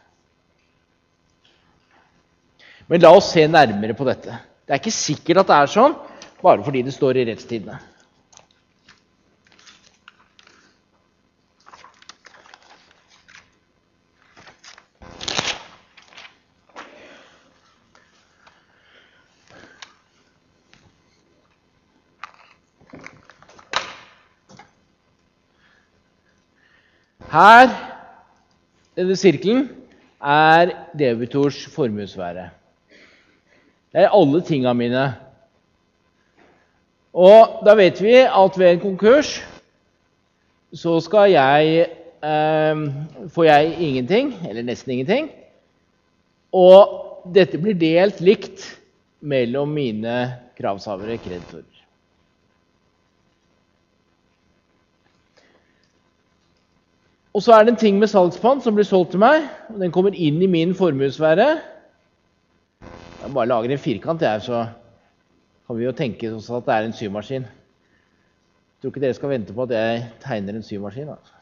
Men 2.91 3.01
la 3.01 3.13
oss 3.17 3.31
se 3.33 3.47
nærmere 3.49 3.97
på 3.97 4.05
dette. 4.09 4.35
Det 4.67 4.75
er 4.75 4.83
ikke 4.83 4.95
sikkert 4.95 5.43
at 5.43 5.51
det 5.51 5.59
er 5.59 5.73
sånn 5.73 5.95
bare 6.43 6.65
fordi 6.67 6.83
det 6.85 6.95
står 6.95 7.21
i 7.21 7.27
rettstidene. 7.31 7.79
Her, 27.33 27.71
denne 28.93 29.15
sirkelen, 29.17 29.71
er 30.21 30.75
debitors 30.99 31.63
formuesvære. 31.73 32.51
Det 33.93 34.03
er 34.03 34.13
alle 34.13 34.43
tinga 34.45 34.75
mine. 34.77 35.07
Og 37.17 37.65
da 37.65 37.73
vet 37.79 38.03
vi 38.05 38.19
at 38.21 38.59
ved 38.61 38.69
en 38.75 38.85
konkurs 38.85 39.33
så 40.77 40.99
skal 41.05 41.33
jeg 41.33 41.81
eh, 42.25 42.85
får 43.33 43.49
jeg 43.49 43.75
ingenting, 43.81 44.35
eller 44.49 44.69
nesten 44.69 44.93
ingenting. 44.93 45.31
Og 46.53 47.25
dette 47.33 47.61
blir 47.61 47.81
delt 47.81 48.21
likt 48.21 48.65
mellom 49.25 49.73
mine 49.73 50.17
kravshavere, 50.61 51.17
kreditorer. 51.17 51.72
Og 57.33 57.43
så 57.43 57.55
er 57.55 57.65
det 57.65 57.73
en 57.73 57.81
ting 57.81 57.99
med 57.99 58.11
salgspant 58.13 58.65
som 58.65 58.77
blir 58.77 58.85
solgt 58.85 59.15
til 59.15 59.23
meg. 59.23 59.47
og 59.73 59.81
Den 59.81 59.93
kommer 59.93 60.13
inn 60.13 60.43
i 60.43 60.51
min 60.51 60.75
formuesfære. 60.77 61.49
Jeg 63.23 63.35
bare 63.35 63.49
lager 63.49 63.73
en 63.73 63.79
firkant, 63.79 64.23
jeg, 64.23 64.43
så 64.43 64.67
kan 65.67 65.79
vi 65.79 65.85
jo 65.85 65.93
tenke 65.97 66.33
oss 66.35 66.51
at 66.51 66.67
det 66.67 66.75
er 66.75 66.89
en 66.89 66.97
symaskin. 66.97 67.47
Jeg 67.47 68.83
tror 68.83 68.91
ikke 68.91 69.05
dere 69.05 69.15
skal 69.17 69.31
vente 69.31 69.55
på 69.55 69.63
at 69.63 69.71
jeg 69.71 70.03
tegner 70.25 70.59
en 70.59 70.67
symaskin. 70.67 71.09
Altså. 71.09 71.33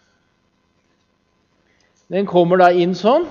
Den 2.13 2.27
kommer 2.27 2.61
da 2.61 2.69
inn 2.71 2.95
sånn. 2.95 3.27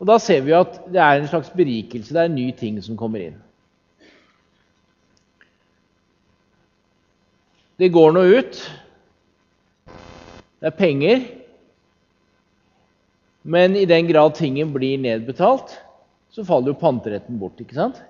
Og 0.00 0.08
da 0.10 0.16
ser 0.18 0.42
vi 0.46 0.54
at 0.56 0.80
det 0.92 1.00
er 1.00 1.20
en 1.20 1.28
slags 1.28 1.52
berikelse. 1.54 2.14
Det 2.14 2.22
er 2.24 2.30
en 2.30 2.34
ny 2.34 2.50
ting 2.56 2.80
som 2.82 2.98
kommer 2.98 3.22
inn. 3.22 3.38
Det 7.76 7.92
går 7.92 8.16
nå 8.16 8.24
ut 8.40 8.60
det 10.66 10.72
er 10.72 10.78
penger. 10.80 11.20
Men 13.46 13.76
i 13.78 13.84
den 13.86 14.08
grad 14.08 14.34
tingen 14.34 14.72
blir 14.74 14.98
nedbetalt, 14.98 15.76
så 16.34 16.42
faller 16.42 16.72
jo 16.72 16.80
panteretten 16.80 17.38
bort. 17.38 17.60
ikke 17.62 17.76
sant? 17.76 18.00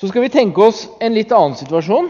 Så 0.00 0.08
skal 0.08 0.24
vi 0.24 0.32
tenke 0.32 0.64
oss 0.64 0.86
en 1.00 1.12
litt 1.12 1.34
annen 1.36 1.58
situasjon. 1.60 2.08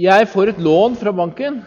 Jeg 0.00 0.32
får 0.32 0.54
et 0.54 0.64
lån 0.70 0.96
fra 0.96 1.12
banken. 1.12 1.60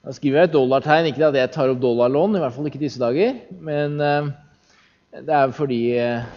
Da 0.00 0.14
skriver 0.16 0.40
jeg 0.40 0.48
et 0.48 0.54
dollartegn. 0.54 1.08
Ikke 1.10 1.26
at 1.28 1.36
jeg 1.36 1.52
tar 1.54 1.72
opp 1.72 1.80
dollarlån, 1.82 2.36
i 2.36 2.42
hvert 2.42 2.54
fall 2.56 2.68
ikke 2.70 2.80
disse 2.80 3.00
dager. 3.00 3.40
Men 3.60 3.98
uh, 4.00 4.30
det 5.16 5.34
er 5.36 5.56
fordi 5.56 5.80
uh, 6.00 6.28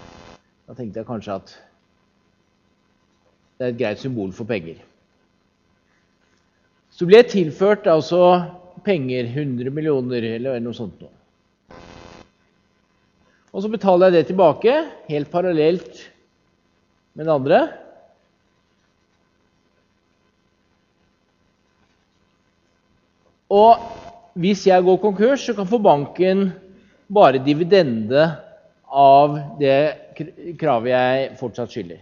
Da 0.68 0.76
tenkte 0.76 1.02
jeg 1.02 1.08
kanskje 1.08 1.38
at 1.38 1.54
det 3.60 3.66
er 3.66 3.74
et 3.74 3.80
greit 3.80 4.02
symbol 4.02 4.32
for 4.36 4.50
penger. 4.50 4.80
Så 6.92 7.06
blir 7.08 7.22
jeg 7.22 7.32
tilført 7.32 7.88
altså 7.88 8.20
penger, 8.84 9.30
100 9.30 9.70
millioner 9.72 10.26
eller 10.34 10.60
noe 10.64 10.76
sånt. 10.76 10.98
Noe. 11.00 11.12
Og 13.54 13.62
så 13.62 13.70
betaler 13.70 14.10
jeg 14.10 14.16
det 14.18 14.32
tilbake, 14.32 14.74
helt 15.12 15.30
parallelt 15.32 16.02
med 17.14 17.28
det 17.30 17.36
andre. 17.36 17.60
Og 23.54 23.84
hvis 24.40 24.66
jeg 24.68 24.84
går 24.86 24.98
konkurs, 25.02 25.46
så 25.46 25.54
kan 25.54 25.70
få 25.70 25.78
banken 25.84 26.48
bare 27.14 27.42
dividende 27.46 28.26
av 28.90 29.38
det 29.60 29.78
kravet 30.62 30.94
jeg 30.94 31.30
fortsatt 31.38 31.74
skylder. 31.74 32.02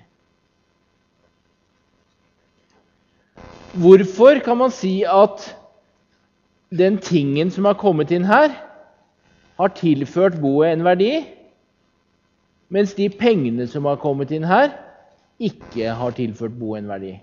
Hvorfor 3.82 4.40
kan 4.44 4.60
man 4.60 4.72
si 4.76 5.02
at 5.08 5.44
den 6.72 6.98
tingen 7.04 7.52
som 7.52 7.68
har 7.68 7.80
kommet 7.80 8.12
inn 8.16 8.28
her, 8.28 8.52
har 9.60 9.76
tilført 9.78 10.40
boet 10.42 10.72
en 10.72 10.88
verdi? 10.88 11.14
mens 12.72 12.96
de 12.96 13.10
pengene 13.12 13.68
som 13.68 13.86
har 13.90 14.00
kommet 14.00 14.32
inn 14.32 14.48
her, 14.48 14.72
ikke 15.42 15.92
har 15.98 16.16
tilført 16.16 16.56
boet 16.60 16.82
en 16.82 16.92
verdi. 16.92 17.16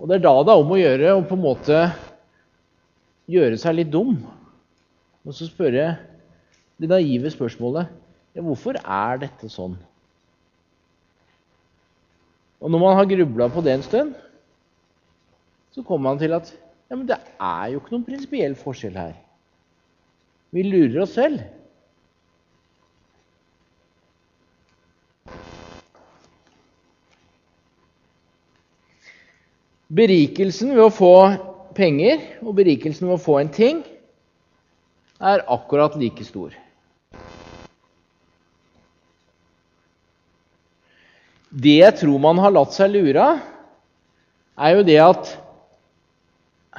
Og 0.00 0.08
det 0.08 0.16
er 0.16 0.24
da 0.24 0.32
det 0.40 0.52
er 0.54 0.62
om 0.62 0.72
å 0.72 0.80
gjøre 0.80 1.12
å 1.12 1.24
på 1.28 1.36
en 1.36 1.42
måte 1.44 1.80
gjøre 3.30 3.58
seg 3.60 3.76
litt 3.76 3.90
dum. 3.92 4.14
Og 5.26 5.36
så 5.36 5.48
spørre 5.48 5.92
det 6.80 6.88
naive 6.88 7.30
spørsmålet 7.32 7.90
ja, 8.32 8.40
hvorfor 8.40 8.78
er 8.80 9.20
dette 9.20 9.50
sånn? 9.52 9.76
Og 12.60 12.72
når 12.72 12.80
man 12.80 12.96
har 12.96 13.08
grubla 13.08 13.48
på 13.52 13.62
det 13.64 13.76
en 13.76 13.84
stund, 13.84 14.16
så 15.74 15.84
kommer 15.84 16.10
man 16.10 16.20
til 16.20 16.32
at 16.36 16.48
ja, 16.90 16.96
men 16.96 17.06
det 17.08 17.20
er 17.20 17.70
jo 17.72 17.80
ikke 17.80 17.94
noen 17.94 18.06
prinsipiell 18.08 18.56
forskjell 18.58 18.96
her. 18.98 19.14
Vi 20.50 20.64
lurer 20.66 21.04
oss 21.04 21.14
selv. 21.14 21.44
Berikelsen 29.90 30.70
ved 30.76 30.84
å 30.84 30.94
få 30.94 31.14
penger 31.74 32.22
og 32.44 32.54
berikelsen 32.58 33.08
ved 33.08 33.16
å 33.16 33.22
få 33.22 33.40
en 33.40 33.50
ting 33.50 33.82
er 35.20 35.42
akkurat 35.50 35.96
like 35.98 36.24
stor. 36.24 36.54
Det 41.50 41.76
jeg 41.80 41.96
tror 41.98 42.22
man 42.22 42.38
har 42.38 42.54
latt 42.54 42.76
seg 42.76 42.92
lure 42.94 43.24
av, 43.32 43.40
er 44.60 44.76
jo 44.76 44.86
det 44.86 44.98
at 45.02 45.30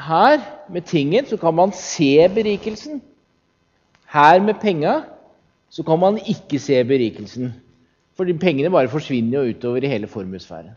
her, 0.01 0.39
med 0.71 0.87
tingen, 0.87 1.25
så 1.27 1.35
kan 1.37 1.53
man 1.53 1.73
se 1.75 2.27
berikelsen. 2.31 3.01
Her, 4.07 4.39
med 4.39 4.61
penga, 4.61 5.01
så 5.69 5.83
kan 5.83 5.99
man 5.99 6.19
ikke 6.19 6.59
se 6.59 6.79
berikelsen. 6.87 7.51
Fordi 8.15 8.37
pengene 8.39 8.71
bare 8.71 8.91
forsvinner 8.91 9.41
jo 9.41 9.55
utover 9.55 9.83
i 9.83 9.91
hele 9.91 10.07
formuesfæren. 10.07 10.71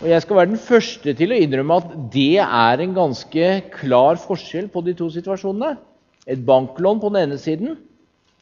Og 0.00 0.08
Jeg 0.08 0.22
skal 0.22 0.36
være 0.36 0.48
den 0.48 0.60
første 0.64 1.12
til 1.12 1.32
å 1.34 1.36
innrømme 1.36 1.76
at 1.76 1.88
det 2.12 2.38
er 2.40 2.80
en 2.80 2.92
ganske 2.96 3.48
klar 3.74 4.16
forskjell 4.16 4.70
på 4.72 4.80
de 4.86 4.94
to 4.96 5.10
situasjonene. 5.12 5.74
Et 6.24 6.40
banklån 6.40 7.00
på 7.02 7.10
den 7.12 7.26
ene 7.26 7.36
siden 7.40 7.74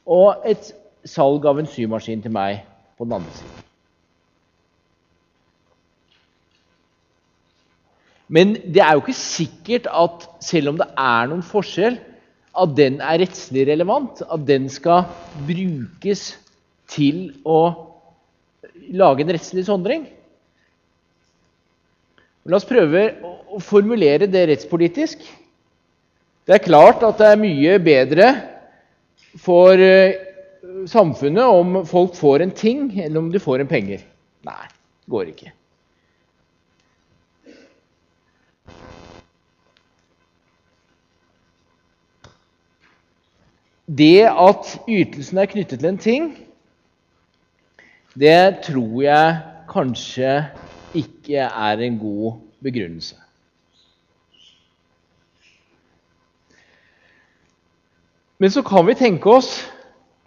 og 0.06 0.44
et 0.46 0.70
salg 1.08 1.46
av 1.50 1.58
en 1.58 1.66
symaskin 1.68 2.22
til 2.22 2.32
meg 2.34 2.62
på 2.98 3.06
den 3.06 3.16
andre 3.18 3.34
siden. 3.34 3.64
Men 8.28 8.54
det 8.60 8.82
er 8.84 8.94
jo 8.94 9.02
ikke 9.02 9.16
sikkert 9.16 9.88
at 9.88 10.28
selv 10.44 10.74
om 10.74 10.78
det 10.78 10.86
er 11.00 11.30
noen 11.30 11.42
forskjell, 11.42 11.96
at 12.58 12.74
den 12.76 13.00
er 13.00 13.18
rettslig 13.22 13.64
relevant, 13.70 14.20
at 14.22 14.44
den 14.46 14.68
skal 14.70 15.08
brukes 15.48 16.36
til 16.92 17.32
å 17.46 17.60
lage 18.94 19.24
en 19.24 19.32
rettslig 19.32 19.64
sondring. 19.66 20.06
La 22.46 22.56
oss 22.58 22.68
prøve 22.68 23.02
å 23.50 23.58
formulere 23.60 24.28
det 24.30 24.46
rettspolitisk. 24.52 25.24
Det 26.48 26.56
er 26.56 26.64
klart 26.64 27.02
at 27.04 27.18
det 27.20 27.32
er 27.32 27.40
mye 27.40 27.76
bedre 27.82 28.30
for 29.42 29.76
eh, 29.82 30.16
samfunnet 30.88 31.44
om 31.44 31.82
folk 31.88 32.16
får 32.16 32.44
en 32.46 32.54
ting, 32.54 32.88
enn 33.02 33.18
om 33.20 33.28
de 33.32 33.42
får 33.42 33.64
en 33.64 33.70
penger. 33.70 34.04
Nei, 34.48 34.64
det 34.68 35.12
går 35.12 35.32
ikke. 35.34 35.52
Det 43.88 44.28
at 44.28 44.74
ytelsen 44.84 45.38
er 45.40 45.48
knyttet 45.48 45.80
til 45.80 45.88
en 45.88 46.00
ting, 46.00 46.32
det 48.18 48.64
tror 48.66 48.98
jeg 49.00 49.36
kanskje 49.70 50.32
ikke 50.96 51.48
er 51.48 51.82
en 51.84 51.98
god 51.98 52.38
begrunnelse. 52.64 53.16
Men 58.38 58.50
så 58.54 58.62
kan 58.62 58.86
vi 58.86 58.94
tenke 58.94 59.30
oss 59.30 59.50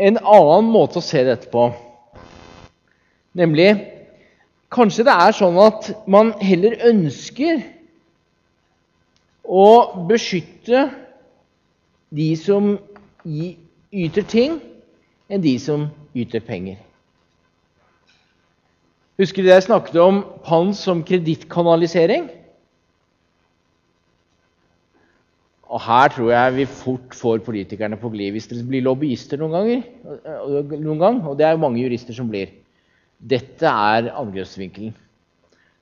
en 0.02 0.19
annen 0.19 0.71
måte 0.74 1.00
å 1.00 1.06
se 1.06 1.24
dette 1.24 1.47
på. 1.52 1.69
Nemlig 3.38 3.69
kanskje 4.71 5.06
det 5.08 5.15
er 5.15 5.36
sånn 5.36 5.60
at 5.63 5.91
man 6.12 6.34
heller 6.43 6.76
ønsker 6.89 7.63
å 9.47 9.67
beskytte 10.10 10.89
de 12.12 12.30
som 12.39 12.74
yter 13.24 14.28
ting, 14.28 14.60
enn 15.32 15.43
de 15.43 15.56
som 15.60 15.88
yter 16.12 16.43
penger. 16.43 16.80
Husker 19.22 19.46
dere 19.46 19.60
jeg 19.60 19.68
snakket 19.68 19.98
om 20.02 20.24
pant 20.42 20.74
som 20.74 21.04
kredittkanalisering? 21.06 22.24
Og 25.72 25.80
her 25.86 26.10
tror 26.12 26.32
jeg 26.34 26.56
vi 26.56 26.66
fort 26.66 27.14
får 27.16 27.44
politikerne 27.46 28.00
på 28.02 28.10
glid 28.12 28.34
hvis 28.34 28.50
dere 28.50 28.66
blir 28.68 28.82
lobbyister 28.88 29.38
noen 29.38 29.54
ganger. 29.54 29.84
Noen 30.74 31.04
gang, 31.04 31.20
og 31.22 31.38
det 31.38 31.46
er 31.46 31.54
jo 31.54 31.62
mange 31.62 31.84
jurister 31.84 32.18
som 32.18 32.32
blir. 32.32 32.50
Dette 33.22 33.70
er 33.70 34.10
angrepsvinkelen. 34.10 34.96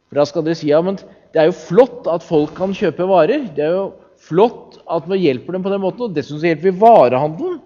For 0.10 0.20
Da 0.20 0.26
skal 0.28 0.44
dere 0.44 0.60
si 0.60 0.68
ja, 0.74 0.82
men 0.84 0.98
det 1.32 1.40
er 1.40 1.48
jo 1.48 1.56
flott 1.56 2.10
at 2.12 2.26
folk 2.26 2.52
kan 2.58 2.76
kjøpe 2.76 3.08
varer. 3.08 3.46
Det 3.56 3.64
er 3.66 3.78
jo 3.78 3.86
flott 4.20 4.82
at 4.90 5.08
vi 5.08 5.22
hjelper 5.24 5.56
dem 5.56 5.64
på 5.64 5.72
den 5.72 5.86
måten. 5.86 6.10
Og 6.10 6.18
dessuten 6.18 6.42
så 6.42 6.52
hjelper 6.52 6.74
vi 6.74 6.82
varehandelen. 6.84 7.62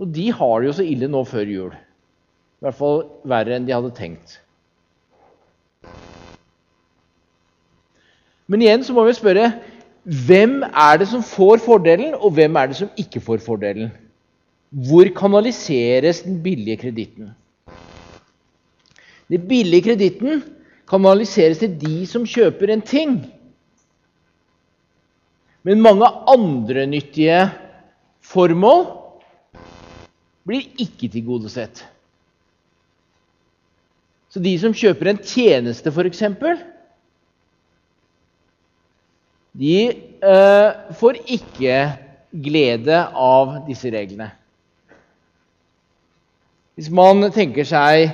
Og 0.00 0.16
de 0.16 0.30
har 0.32 0.56
det 0.62 0.70
jo 0.70 0.78
så 0.80 0.88
ille 0.88 1.10
nå 1.12 1.22
før 1.28 1.52
jul. 1.52 1.76
I 1.76 2.66
hvert 2.66 2.80
fall 2.80 3.04
verre 3.28 3.58
enn 3.58 3.68
de 3.68 3.76
hadde 3.76 3.92
tenkt. 3.98 4.38
Men 8.48 8.62
igjen 8.64 8.84
så 8.84 8.94
må 8.96 9.06
vi 9.08 9.16
spørre 9.16 9.52
hvem 10.04 10.58
er 10.68 10.98
det 11.00 11.08
som 11.08 11.22
får 11.24 11.62
fordelen, 11.64 12.12
og 12.14 12.34
hvem 12.36 12.56
er 12.60 12.68
det 12.68 12.76
som 12.76 12.90
ikke 13.00 13.22
får 13.24 13.40
fordelen? 13.44 13.88
Hvor 14.68 15.08
kanaliseres 15.16 16.20
den 16.26 16.42
billige 16.44 16.76
kreditten? 16.82 17.30
Den 19.32 19.46
billige 19.48 19.86
kreditten 19.86 20.42
kanaliseres 20.90 21.62
til 21.62 21.72
de 21.80 22.02
som 22.10 22.26
kjøper 22.28 22.74
en 22.74 22.84
ting. 22.84 23.16
Men 25.64 25.80
mange 25.80 26.10
andre 26.28 26.84
nyttige 26.90 27.46
formål 28.20 28.84
blir 30.44 30.68
ikke 30.76 31.08
tilgodesett. 31.08 31.86
Så 34.28 34.42
de 34.42 34.52
som 34.60 34.74
kjøper 34.76 35.08
en 35.08 35.22
tjeneste, 35.24 35.88
f.eks., 35.94 36.24
de 39.54 39.76
eh, 39.86 40.94
får 40.98 41.20
ikke 41.30 41.76
glede 42.44 42.98
av 43.14 43.60
disse 43.68 43.90
reglene. 43.94 44.32
Hvis 46.74 46.90
man 46.90 47.22
tenker 47.34 47.66
seg 47.68 48.08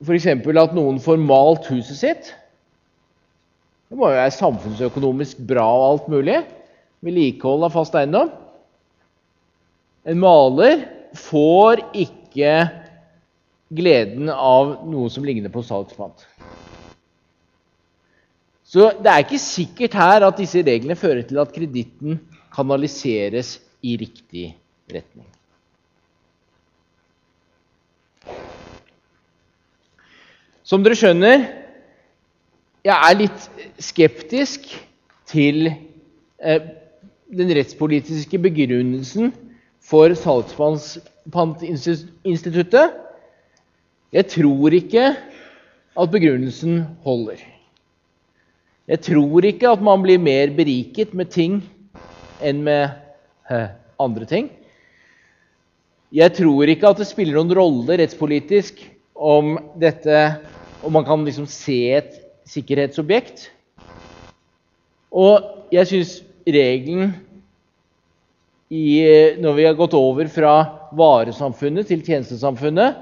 f.eks. 0.00 0.26
at 0.32 0.76
noen 0.76 1.00
får 1.04 1.18
malt 1.20 1.66
huset 1.68 1.98
sitt 1.98 2.30
Det 3.90 3.98
må 3.98 4.08
jo 4.08 4.16
være 4.16 4.32
samfunnsøkonomisk 4.32 5.42
bra 5.50 5.66
og 5.66 5.86
alt 5.90 6.06
mulig. 6.12 6.38
Vedlikehold 7.04 7.66
av 7.66 7.74
fast 7.74 7.96
eiendom. 7.98 8.30
En 10.08 10.20
maler 10.22 10.86
får 11.18 11.82
ikke 11.92 12.54
gleden 13.74 14.30
av 14.30 14.78
noe 14.88 15.10
som 15.12 15.26
ligner 15.26 15.52
på 15.52 15.64
salgspant. 15.66 16.24
Så 18.70 18.92
det 19.02 19.10
er 19.10 19.24
ikke 19.24 19.38
sikkert 19.42 19.96
her 19.98 20.22
at 20.22 20.36
disse 20.38 20.60
reglene 20.62 20.94
fører 20.98 21.22
til 21.26 21.38
at 21.42 21.52
kreditten 21.54 22.20
kanaliseres 22.54 23.60
i 23.82 23.96
riktig 23.98 24.56
retning. 24.92 25.26
Som 30.62 30.84
dere 30.86 30.94
skjønner, 30.94 31.50
jeg 32.86 32.94
er 32.94 33.18
litt 33.18 33.50
skeptisk 33.82 34.70
til 35.28 35.66
eh, 35.66 36.62
den 37.26 37.50
rettspolitiske 37.58 38.38
begrunnelsen 38.38 39.34
for 39.82 40.14
salgspantinstituttet. 40.14 42.94
Jeg 44.14 44.30
tror 44.30 44.70
ikke 44.78 45.10
at 45.10 46.06
begrunnelsen 46.14 46.86
holder. 47.02 47.59
Jeg 48.90 49.04
tror 49.06 49.46
ikke 49.46 49.70
at 49.70 49.82
man 49.86 50.02
blir 50.02 50.18
mer 50.18 50.50
beriket 50.56 51.12
med 51.14 51.30
ting 51.30 51.60
enn 52.42 52.64
med 52.66 52.90
andre 54.00 54.26
ting. 54.26 54.48
Jeg 56.10 56.34
tror 56.34 56.70
ikke 56.72 56.90
at 56.90 56.98
det 56.98 57.06
spiller 57.06 57.38
noen 57.38 57.54
rolle 57.54 58.00
rettspolitisk 58.00 58.80
om 59.14 59.54
dette 59.78 60.24
om 60.82 60.96
man 60.96 61.06
kan 61.06 61.22
liksom 61.22 61.46
se 61.50 61.76
et 62.00 62.16
sikkerhetsobjekt 62.48 63.50
Og 65.10 65.68
jeg 65.74 65.86
syns 65.90 66.14
regelen 66.46 67.12
i, 68.70 69.02
når 69.42 69.54
vi 69.58 69.66
har 69.66 69.78
gått 69.78 69.94
over 69.98 70.30
fra 70.30 70.54
varesamfunnet 70.94 71.88
til 71.90 72.02
tjenestesamfunnet, 72.06 72.98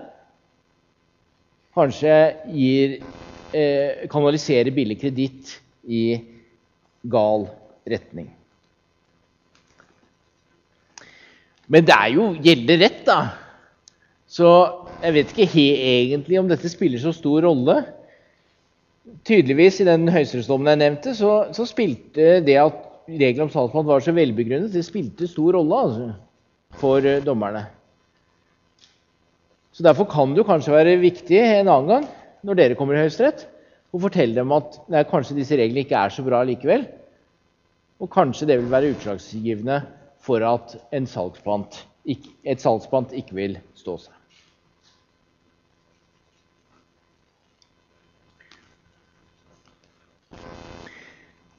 kanskje 1.77 2.15
gir, 2.57 2.95
eh, 3.53 4.09
kanaliserer 4.09 4.73
billig 4.75 4.97
kreditt 5.01 5.53
i 5.89 6.05
gal 7.09 7.49
retning. 7.89 8.29
Men 11.69 11.85
det 11.85 11.95
er 11.95 12.13
jo 12.15 12.31
gjeldende 12.37 12.79
rett, 12.81 13.01
da. 13.07 13.19
Så 14.29 14.49
jeg 15.03 15.15
vet 15.15 15.33
ikke 15.33 15.49
helt 15.55 15.85
egentlig 15.89 16.41
om 16.41 16.49
dette 16.51 16.69
spiller 16.73 17.01
så 17.01 17.13
stor 17.17 17.45
rolle. 17.49 17.79
Tydeligvis 19.29 19.81
i 19.81 19.89
den 19.89 20.09
høyesterettsdommen 20.13 20.73
jeg 20.73 20.83
nevnte, 20.83 21.15
så, 21.17 21.33
så, 21.57 21.65
spilte 21.69 22.39
det 22.45 22.57
at 22.61 22.85
regelen 23.09 23.47
om 23.47 23.53
salgsmann 23.53 23.89
var 23.89 24.05
så 24.05 24.13
velbegrunnet, 24.17 24.73
det 24.73 24.85
spilte 24.85 25.29
stor 25.31 25.57
rolle 25.57 25.81
altså, 25.87 26.09
for 26.81 27.05
uh, 27.05 27.21
dommerne. 27.25 27.65
Så 29.73 29.85
Derfor 29.87 30.09
kan 30.11 30.35
det 30.35 30.43
jo 30.43 30.49
kanskje 30.49 30.75
være 30.75 30.99
viktig 31.01 31.39
en 31.39 31.71
annen 31.71 31.89
gang, 31.93 32.09
når 32.45 32.59
dere 32.59 32.77
kommer 32.77 32.97
i 32.97 33.05
Høyesterett, 33.05 33.47
å 33.89 34.01
fortelle 34.03 34.37
dem 34.37 34.53
at 34.53 34.77
nei, 34.93 35.05
kanskje 35.09 35.39
disse 35.39 35.57
reglene 35.57 35.87
ikke 35.87 35.97
er 35.99 36.13
så 36.13 36.25
bra 36.27 36.43
likevel. 36.47 36.85
Og 37.99 38.11
kanskje 38.13 38.51
det 38.51 38.59
vil 38.61 38.71
være 38.71 38.93
utslagsgivende 38.93 39.81
for 40.23 40.45
at 40.45 40.77
salgspant, 41.09 41.81
et 42.09 42.63
salgspant 42.63 43.15
ikke 43.17 43.37
vil 43.39 43.59
stå 43.79 43.97
seg. 44.05 44.15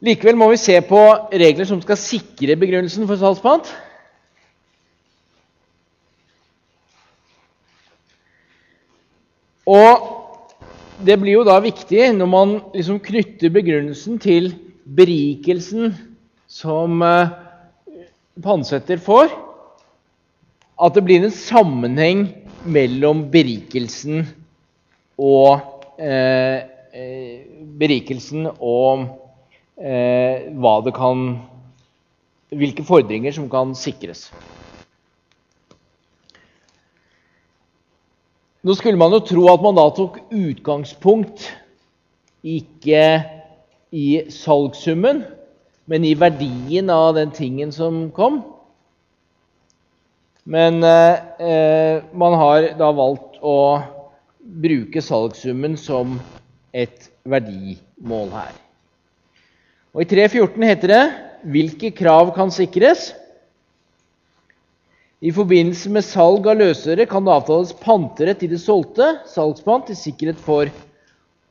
Likevel 0.05 0.37
må 0.39 0.47
vi 0.53 0.61
se 0.61 0.77
på 0.87 0.99
regler 1.33 1.67
som 1.67 1.81
skal 1.83 1.99
sikre 1.99 2.55
begrunnelsen 2.55 3.07
for 3.09 3.19
salgspant. 3.19 3.67
Og 9.69 10.18
det 11.05 11.15
blir 11.19 11.37
jo 11.37 11.45
da 11.47 11.59
viktig 11.63 12.09
når 12.17 12.29
man 12.29 12.55
liksom 12.73 12.99
knytter 13.03 13.51
begrunnelsen 13.53 14.19
til 14.21 14.51
berikelsen 14.83 15.93
som 16.49 16.99
eh, 17.05 17.31
pantsetter 18.43 18.99
får, 19.03 19.31
at 20.79 20.95
det 20.95 21.03
blir 21.05 21.23
en 21.23 21.35
sammenheng 21.35 22.25
mellom 22.67 23.27
berikelsen 23.31 24.25
og 25.19 25.59
eh, 25.99 26.67
eh 26.89 27.45
berikelsen 27.79 28.47
og 28.49 29.05
eh, 29.77 30.49
hva 30.51 30.79
det 30.83 30.95
kan 30.97 31.39
Hvilke 32.49 32.81
fordringer 32.81 33.29
som 33.29 33.45
kan 33.45 33.75
sikres. 33.77 34.23
Nå 38.59 38.75
skulle 38.75 38.99
man 38.99 39.13
jo 39.15 39.21
tro 39.23 39.45
at 39.53 39.61
man 39.63 39.77
da 39.77 39.85
tok 39.95 40.17
utgangspunkt 40.35 41.45
ikke 42.43 43.03
i 43.95 44.07
salgssummen, 44.35 45.21
men 45.87 46.05
i 46.05 46.11
verdien 46.19 46.91
av 46.91 47.13
den 47.15 47.31
tingen 47.31 47.71
som 47.71 48.09
kom. 48.11 48.41
Men 50.43 50.83
eh, 50.83 52.03
man 52.11 52.35
har 52.41 52.67
da 52.79 52.91
valgt 52.95 53.39
å 53.39 53.79
bruke 54.39 55.01
salgssummen 55.07 55.79
som 55.79 56.17
et 56.75 57.07
verdimål 57.23 58.33
her. 58.35 58.53
Og 59.95 60.03
I 60.03 60.09
3.14 60.09 60.67
heter 60.67 60.93
det 60.97 61.03
hvilke 61.47 61.93
krav 61.95 62.33
kan 62.35 62.51
sikres? 62.51 63.13
I 65.19 65.33
forbindelse 65.35 65.89
med 65.91 66.05
salg 66.07 66.45
av 66.47 66.61
løsøre 66.61 67.03
kan 67.11 67.25
det 67.27 67.33
avtales 67.33 67.73
panterett 67.81 68.43
i 68.45 68.47
det 68.47 68.61
solgte, 68.61 69.17
salgspant, 69.27 69.89
til 69.89 69.97
sikkerhet 69.99 70.39
for 70.39 70.71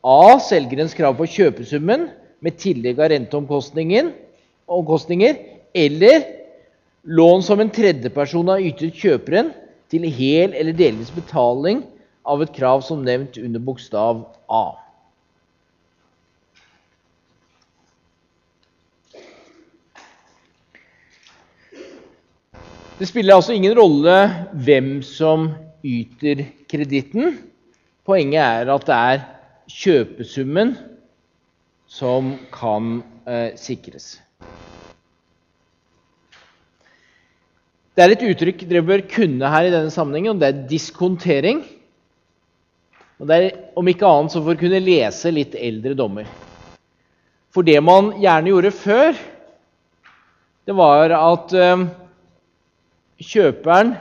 A. 0.00 0.38
Selgerens 0.40 0.96
krav 0.96 1.18
på 1.18 1.26
kjøpesummen 1.28 2.06
med 2.40 2.56
tillegg 2.62 2.96
av 2.96 3.10
renteomkostninger, 3.12 4.08
eller 5.76 6.24
lån 7.04 7.44
som 7.44 7.60
en 7.60 7.74
tredjeperson 7.76 8.48
har 8.54 8.64
ytet 8.64 8.96
kjøperen 8.96 9.52
til 9.92 10.08
hel 10.16 10.56
eller 10.56 10.72
delvis 10.72 11.12
betaling 11.12 11.84
av 12.24 12.40
et 12.44 12.56
krav 12.56 12.80
som 12.88 13.04
nevnt 13.04 13.36
under 13.36 13.60
bokstav 13.60 14.24
A. 14.48 14.64
Det 22.98 23.06
spiller 23.06 23.36
altså 23.38 23.54
ingen 23.54 23.76
rolle 23.78 24.14
hvem 24.58 24.96
som 25.06 25.52
yter 25.86 26.40
kreditten. 26.66 27.36
Poenget 28.02 28.40
er 28.42 28.70
at 28.74 28.86
det 28.88 28.96
er 28.96 29.20
kjøpesummen 29.70 30.72
som 31.86 32.32
kan 32.50 32.96
eh, 33.22 33.52
sikres. 33.54 34.16
Det 37.94 38.02
er 38.02 38.16
et 38.16 38.24
uttrykk 38.32 38.64
dere 38.66 38.82
bør 38.90 39.04
kunne 39.14 39.52
her 39.54 39.68
i 39.68 39.70
denne 39.76 39.94
sammenhengen, 39.94 40.34
og 40.34 40.42
det 40.42 40.50
er 40.50 40.66
diskontering. 40.74 41.62
Og 43.22 43.30
det 43.30 43.38
er 43.38 43.48
om 43.78 43.92
ikke 43.94 44.10
annet 44.10 44.34
så 44.34 44.42
for 44.42 44.58
å 44.58 44.62
kunne 44.64 44.82
lese 44.82 45.30
litt 45.34 45.54
eldre 45.54 45.94
dommer. 45.94 46.26
For 47.54 47.62
det 47.62 47.78
man 47.78 48.16
gjerne 48.18 48.50
gjorde 48.50 48.74
før, 48.74 49.24
det 50.66 50.78
var 50.82 51.14
at 51.14 51.54
eh, 51.54 51.88
kjøperen 53.18 53.94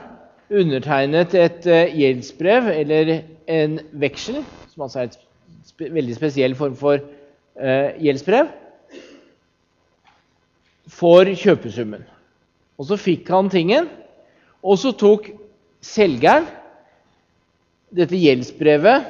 undertegnet 0.48 1.34
et 1.36 1.66
uh, 1.68 1.96
gjeldsbrev 1.98 2.70
eller 2.72 3.12
en 3.48 3.78
veksel, 4.00 4.42
som 4.72 4.86
altså 4.86 5.02
er 5.02 5.10
et 5.10 5.90
veldig 5.94 6.16
spesiell 6.16 6.56
form 6.58 6.76
for 6.78 7.02
uh, 7.02 7.90
gjeldsbrev, 8.00 8.50
for 10.88 11.28
kjøpesummen. 11.28 12.06
Og 12.78 12.88
så 12.88 12.98
fikk 13.00 13.28
han 13.34 13.50
tingen, 13.52 13.88
og 14.62 14.78
så 14.80 14.94
tok 14.96 15.30
selgeren 15.84 16.46
dette 17.94 18.18
gjeldsbrevet 18.18 19.08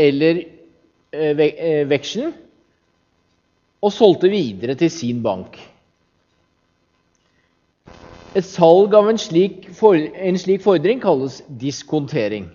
eller 0.00 0.44
uh, 1.14 1.90
vekselen 1.90 2.32
og 3.80 3.92
solgte 3.94 4.28
videre 4.32 4.76
til 4.78 4.90
sin 4.92 5.22
bank. 5.24 5.56
Et 8.30 8.46
salg 8.46 8.94
av 8.94 9.08
en 9.10 9.18
slik, 9.18 9.64
for, 9.74 9.98
en 9.98 10.38
slik 10.38 10.62
fordring 10.62 11.00
kalles 11.02 11.40
diskontering. 11.58 12.46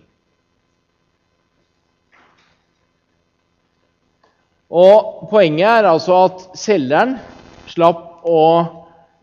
Og 4.72 5.28
Poenget 5.30 5.68
er 5.68 5.90
altså 5.90 6.16
at 6.30 6.48
selgeren 6.60 7.18
slapp 7.68 8.24
å 8.28 8.42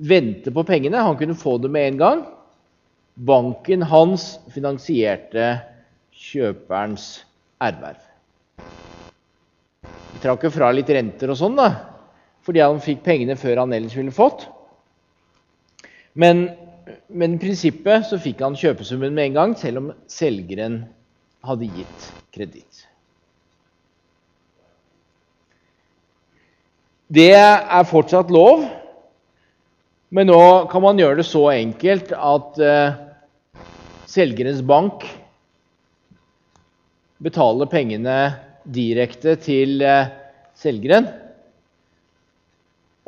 vente 0.03 0.53
på 0.53 0.65
pengene. 0.69 1.01
Han 1.01 1.17
kunne 1.17 1.39
få 1.39 1.57
det 1.63 1.73
med 1.73 1.89
en 1.89 2.01
gang. 2.05 2.23
Banken 3.17 3.85
hans 3.89 4.35
finansierte 4.53 5.55
kjøperens 6.13 7.23
erverv. 7.65 8.01
Vi 10.13 10.21
trakk 10.23 10.45
jo 10.47 10.53
fra 10.53 10.69
litt 10.73 10.91
renter 10.93 11.33
og 11.33 11.39
sånn, 11.41 11.57
da, 11.57 11.71
fordi 12.45 12.61
han 12.61 12.81
fikk 12.85 13.01
pengene 13.05 13.41
før 13.41 13.65
han 13.65 13.73
ellers 13.73 13.97
ville 13.97 14.13
fått. 14.15 14.47
Men, 16.19 16.45
men 17.09 17.39
prinsippet 17.41 18.09
så 18.09 18.19
fikk 18.21 18.43
han 18.45 18.57
kjøpesummen 18.59 19.15
med 19.17 19.31
en 19.31 19.39
gang, 19.39 19.55
selv 19.57 19.81
om 19.81 19.93
selgeren 20.11 20.83
hadde 21.47 21.71
gitt 21.73 22.09
kreditt. 22.35 22.85
Det 27.13 27.33
er 27.37 27.89
fortsatt 27.89 28.31
lov, 28.33 28.63
men 30.13 30.29
nå 30.29 30.45
kan 30.73 30.85
man 30.85 31.01
gjøre 31.01 31.19
det 31.21 31.27
så 31.29 31.43
enkelt 31.53 32.13
at 32.17 32.61
uh, 32.61 32.95
selgerens 34.09 34.63
bank 34.65 35.05
betaler 37.23 37.69
pengene 37.69 38.17
direkte 38.65 39.35
til 39.41 39.85
uh, 39.85 40.09
selgeren. 40.57 41.09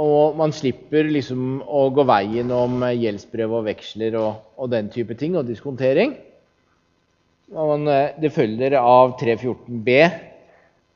Og 0.03 0.35
man 0.35 0.51
slipper 0.51 1.07
liksom 1.07 1.61
å 1.63 1.85
gå 1.95 2.03
veien 2.09 2.51
om 2.51 2.83
gjeldsbrev 2.83 3.53
og 3.61 3.69
veksler 3.69 4.17
og, 4.19 4.41
og 4.59 4.73
den 4.73 4.89
type 4.91 5.15
ting, 5.19 5.37
og 5.39 5.47
diskontering. 5.47 6.17
Man, 7.55 7.87
eh, 7.87 8.17
det 8.19 8.33
følger 8.35 8.75
av 8.81 9.15
314b 9.21 9.95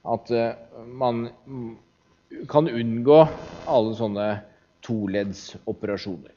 at 0.09 0.33
eh, 0.35 0.57
man 0.99 1.29
kan 2.51 2.67
unngå 2.67 3.21
alle 3.69 3.95
sånne 3.95 4.29
toleddsoperasjoner. 4.83 6.35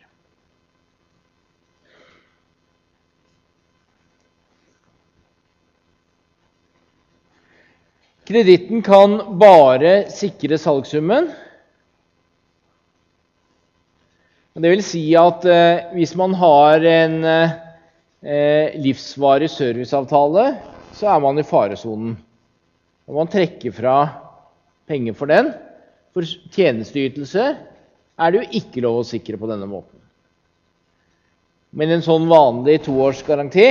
Kreditten 8.32 8.84
kan 8.86 9.17
bare 9.41 10.12
sikre 10.13 10.60
salgssummen 10.62 11.32
Det 14.52 14.68
vil 14.68 14.82
si 14.84 15.06
at 15.16 15.46
eh, 15.48 15.94
hvis 15.96 16.12
man 16.20 16.34
har 16.36 16.84
en 16.84 17.14
eh, 17.24 18.74
livsvarig 18.84 19.48
serviceavtale, 19.48 20.44
så 20.92 21.08
er 21.14 21.24
man 21.24 21.40
i 21.40 21.46
faresonen. 21.48 22.18
Når 23.08 23.16
man 23.16 23.32
trekker 23.32 23.72
fra 23.72 23.96
penger 24.92 25.16
for 25.16 25.32
den, 25.32 25.54
for 26.12 26.28
tjenesteytelse, 26.52 27.48
er 27.56 28.28
det 28.34 28.42
jo 28.42 28.60
ikke 28.60 28.84
lov 28.84 29.00
å 29.00 29.08
sikre 29.08 29.40
på 29.40 29.48
denne 29.48 29.72
måten. 29.72 29.96
Men 31.72 31.96
en 31.96 32.04
sånn 32.04 32.28
vanlig 32.28 32.82
toårsgaranti 32.90 33.68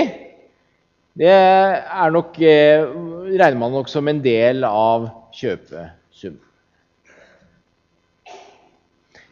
det 1.21 1.29
er 1.29 2.12
nok, 2.14 2.38
eh, 2.40 2.88
regner 3.37 3.61
man 3.61 3.77
nok 3.77 3.93
som 3.93 4.09
en 4.09 4.25
del 4.25 4.64
av 4.64 5.11
kjøpesum. 5.37 6.40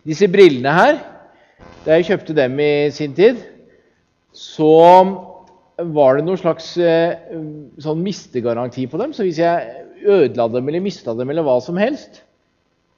Disse 0.04 0.28
brillene 0.28 0.74
her 0.76 1.06
da 1.88 1.96
jeg 1.96 2.10
kjøpte 2.10 2.34
dem 2.36 2.58
i 2.60 2.72
sin 2.92 3.14
tid, 3.16 3.38
så 4.36 4.72
var 5.88 6.18
det 6.18 6.24
noen 6.26 6.40
slags 6.40 6.74
eh, 6.76 7.14
sånn 7.80 8.02
mistegaranti 8.04 8.84
på 8.90 9.00
dem. 9.00 9.14
Så 9.16 9.24
hvis 9.24 9.40
jeg 9.40 9.86
ødela 10.04 10.50
dem 10.52 10.68
eller 10.68 10.84
mista 10.84 11.14
dem 11.16 11.32
eller 11.32 11.46
hva 11.46 11.56
som 11.64 11.80
helst 11.80 12.20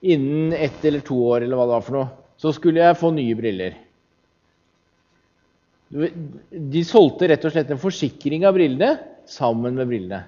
innen 0.00 0.56
ett 0.56 0.82
eller 0.88 1.04
to 1.06 1.20
år, 1.28 1.44
eller 1.44 1.60
hva 1.60 1.68
det 1.68 1.76
var 1.76 1.86
for 1.86 1.98
noe, 2.00 2.08
så 2.40 2.50
skulle 2.56 2.82
jeg 2.82 2.98
få 2.98 3.12
nye 3.14 3.36
briller. 3.38 3.78
De 5.90 6.82
solgte 6.86 7.28
rett 7.30 7.46
og 7.46 7.54
slett 7.54 7.70
en 7.70 7.82
forsikring 7.82 8.46
av 8.48 8.56
brillene 8.56 8.94
sammen 9.28 9.78
med 9.78 9.90
brillene. 9.90 10.22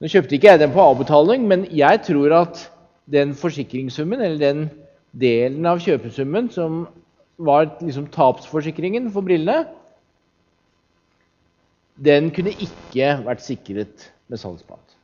Nå 0.00 0.10
kjøpte 0.10 0.38
ikke 0.38 0.54
jeg 0.54 0.62
dem 0.62 0.72
på 0.72 0.86
avbetaling, 0.94 1.44
men 1.50 1.68
jeg 1.74 2.00
tror 2.08 2.38
at 2.40 2.64
den 3.10 3.36
forsikringssummen, 3.36 4.22
eller 4.22 4.40
den 4.40 4.64
delen 5.12 5.66
av 5.68 5.82
kjøpesummen 5.82 6.48
som 6.54 6.86
var 7.44 7.68
liksom 7.82 8.08
tapsforsikringen 8.12 9.10
for 9.12 9.26
brillene, 9.26 9.66
den 12.02 12.30
kunne 12.34 12.54
ikke 12.54 13.18
vært 13.26 13.44
sikret 13.44 14.08
med 14.30 14.40
salgspant. 14.40 14.96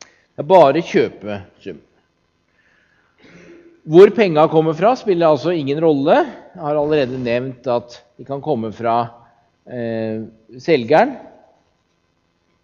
Det 0.00 0.42
er 0.44 0.48
bare 0.48 0.82
kjøpesum. 0.84 1.80
Hvor 3.90 4.12
penga 4.14 4.44
kommer 4.52 4.76
fra, 4.76 4.92
spiller 4.98 5.30
altså 5.30 5.54
ingen 5.56 5.80
rolle. 5.82 6.20
Jeg 6.54 6.62
har 6.62 6.76
allerede 6.76 7.18
nevnt 7.20 7.66
at 7.70 7.96
de 8.18 8.26
kan 8.28 8.42
komme 8.44 8.70
fra 8.76 8.96
eh, 9.64 10.26
selgeren. 10.60 11.16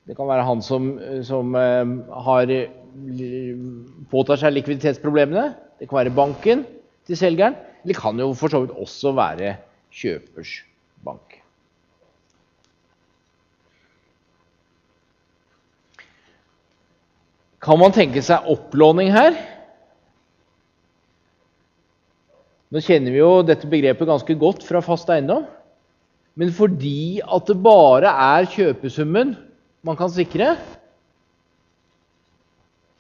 Det 0.07 0.15
kan 0.17 0.29
være 0.29 0.45
han 0.47 0.63
som, 0.63 0.93
som 1.27 1.57
eh, 1.59 1.95
har 2.29 2.53
påtar 4.13 4.41
seg 4.41 4.55
likviditetsproblemene. 4.57 5.51
Det 5.81 5.89
kan 5.89 6.01
være 6.01 6.15
banken 6.17 6.65
til 7.07 7.19
selgeren. 7.19 7.57
Eller 7.85 7.99
kan 7.99 8.19
jo 8.21 8.33
for 8.37 8.53
så 8.53 8.63
vidt 8.65 8.77
også 8.77 9.15
være 9.17 9.57
kjøpers 9.95 10.61
bank. 11.07 11.41
Kan 17.67 17.81
man 17.81 17.95
tenke 17.95 18.23
seg 18.23 18.47
opplåning 18.53 19.11
her? 19.15 19.35
Nå 22.71 22.83
kjenner 22.83 23.15
vi 23.15 23.23
jo 23.23 23.43
dette 23.47 23.69
begrepet 23.71 24.09
ganske 24.09 24.35
godt 24.39 24.67
fra 24.67 24.83
fast 24.85 25.11
eiendom. 25.11 25.47
Men 26.37 26.51
fordi 26.53 27.23
at 27.23 27.47
det 27.49 27.57
bare 27.65 28.11
er 28.11 28.49
kjøpesummen 28.53 29.35
man 29.87 29.97
kan 29.97 30.11
sikre, 30.13 30.57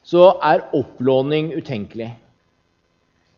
så 0.06 0.30
er 0.40 0.64
opplåning 0.76 1.50
utenkelig. 1.58 2.12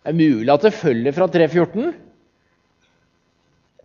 Det 0.09 0.15
er 0.15 0.25
mulig 0.25 0.49
at 0.49 0.63
det 0.65 0.71
følger 0.73 1.13
fra 1.13 1.27
314. 1.29 1.91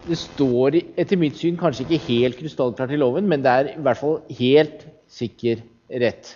Det 0.06 0.16
står 0.16 0.78
etter 0.80 1.20
mitt 1.20 1.36
syn 1.36 1.58
kanskje 1.60 1.84
ikke 1.84 2.06
helt 2.06 2.38
krystallklart 2.40 2.94
i 2.96 3.00
loven, 3.02 3.28
men 3.28 3.44
det 3.44 3.52
er 3.52 3.70
i 3.74 3.82
hvert 3.84 4.00
fall 4.00 4.22
helt 4.38 4.86
sikker 5.12 5.60
rett. 5.92 6.30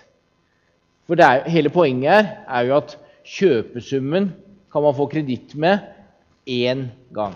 For 1.08 1.16
er, 1.24 1.48
hele 1.48 1.72
poenget 1.72 2.10
her 2.12 2.28
er 2.44 2.68
jo 2.68 2.76
at 2.82 2.92
kjøpesummen 3.32 4.28
kan 4.68 4.84
man 4.84 4.98
få 5.00 5.08
kreditt 5.08 5.56
med 5.56 5.80
én 6.44 6.90
gang. 7.16 7.32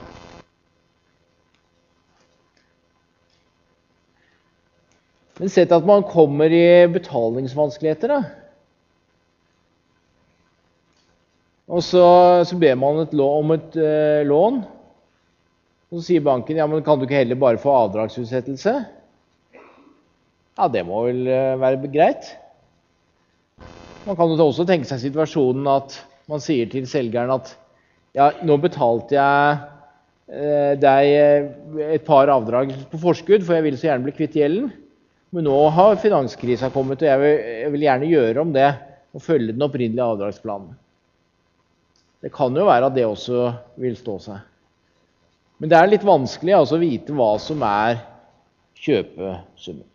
Men 5.40 5.56
sett 5.56 5.72
at 5.72 5.88
man 5.88 6.04
kommer 6.04 6.52
i 6.52 6.84
betalingsvanskeligheter, 7.00 8.12
da. 8.12 8.41
Og 11.70 11.82
så, 11.86 12.04
så 12.48 12.58
ber 12.58 12.74
man 12.78 13.04
et 13.04 13.12
lån, 13.14 13.44
om 13.44 13.54
et 13.54 13.76
eh, 13.78 14.22
lån. 14.26 14.62
Og 15.92 16.00
så 16.00 16.06
sier 16.08 16.24
banken 16.24 16.58
ja, 16.58 16.66
men 16.66 16.82
kan 16.84 16.98
du 16.98 17.06
ikke 17.06 17.20
heller 17.20 17.38
bare 17.38 17.60
få 17.60 17.74
avdragsutsettelse. 17.84 18.72
Ja, 20.58 20.68
det 20.68 20.82
må 20.88 21.04
vel 21.06 21.26
uh, 21.28 21.60
være 21.60 21.88
greit. 21.92 22.30
Man 24.04 24.16
kan 24.18 24.32
jo 24.32 24.48
også 24.48 24.66
tenke 24.68 24.88
seg 24.88 25.00
situasjonen 25.04 25.68
at 25.70 25.96
man 26.28 26.42
sier 26.44 26.68
til 26.72 26.88
selgeren 26.88 27.32
at 27.32 27.54
ja, 28.16 28.30
nå 28.44 28.58
betalte 28.60 29.16
jeg 29.16 29.60
uh, 29.62 30.72
deg 30.80 31.86
et 31.92 32.04
par 32.08 32.32
avdrag 32.32 32.74
på 32.90 33.00
forskudd, 33.00 33.44
for 33.46 33.56
jeg 33.56 33.68
vil 33.68 33.78
så 33.80 33.90
gjerne 33.90 34.08
bli 34.08 34.16
kvitt 34.16 34.36
gjelden. 34.40 34.72
Men 35.32 35.48
nå 35.48 35.56
har 35.72 36.00
finanskrisa 36.00 36.72
kommet, 36.72 37.04
og 37.04 37.08
jeg 37.08 37.20
vil, 37.20 37.36
jeg 37.62 37.72
vil 37.76 37.86
gjerne 37.86 38.10
gjøre 38.10 38.44
om 38.44 38.52
det 38.52 38.70
og 39.12 39.24
følge 39.24 39.52
den 39.54 39.64
opprinnelige 39.64 40.08
avdragsplanen. 40.08 40.72
Det 42.22 42.30
kan 42.30 42.54
jo 42.54 42.68
være 42.68 42.86
at 42.86 42.94
det 42.94 43.06
også 43.06 43.48
vil 43.82 43.96
stå 43.98 44.18
seg. 44.22 44.42
Men 45.58 45.70
det 45.70 45.78
er 45.78 45.88
litt 45.90 46.04
vanskelig 46.06 46.54
altså, 46.54 46.78
å 46.78 46.82
vite 46.82 47.14
hva 47.14 47.32
som 47.42 47.62
er 47.66 47.98
kjøpesummen. 48.82 49.88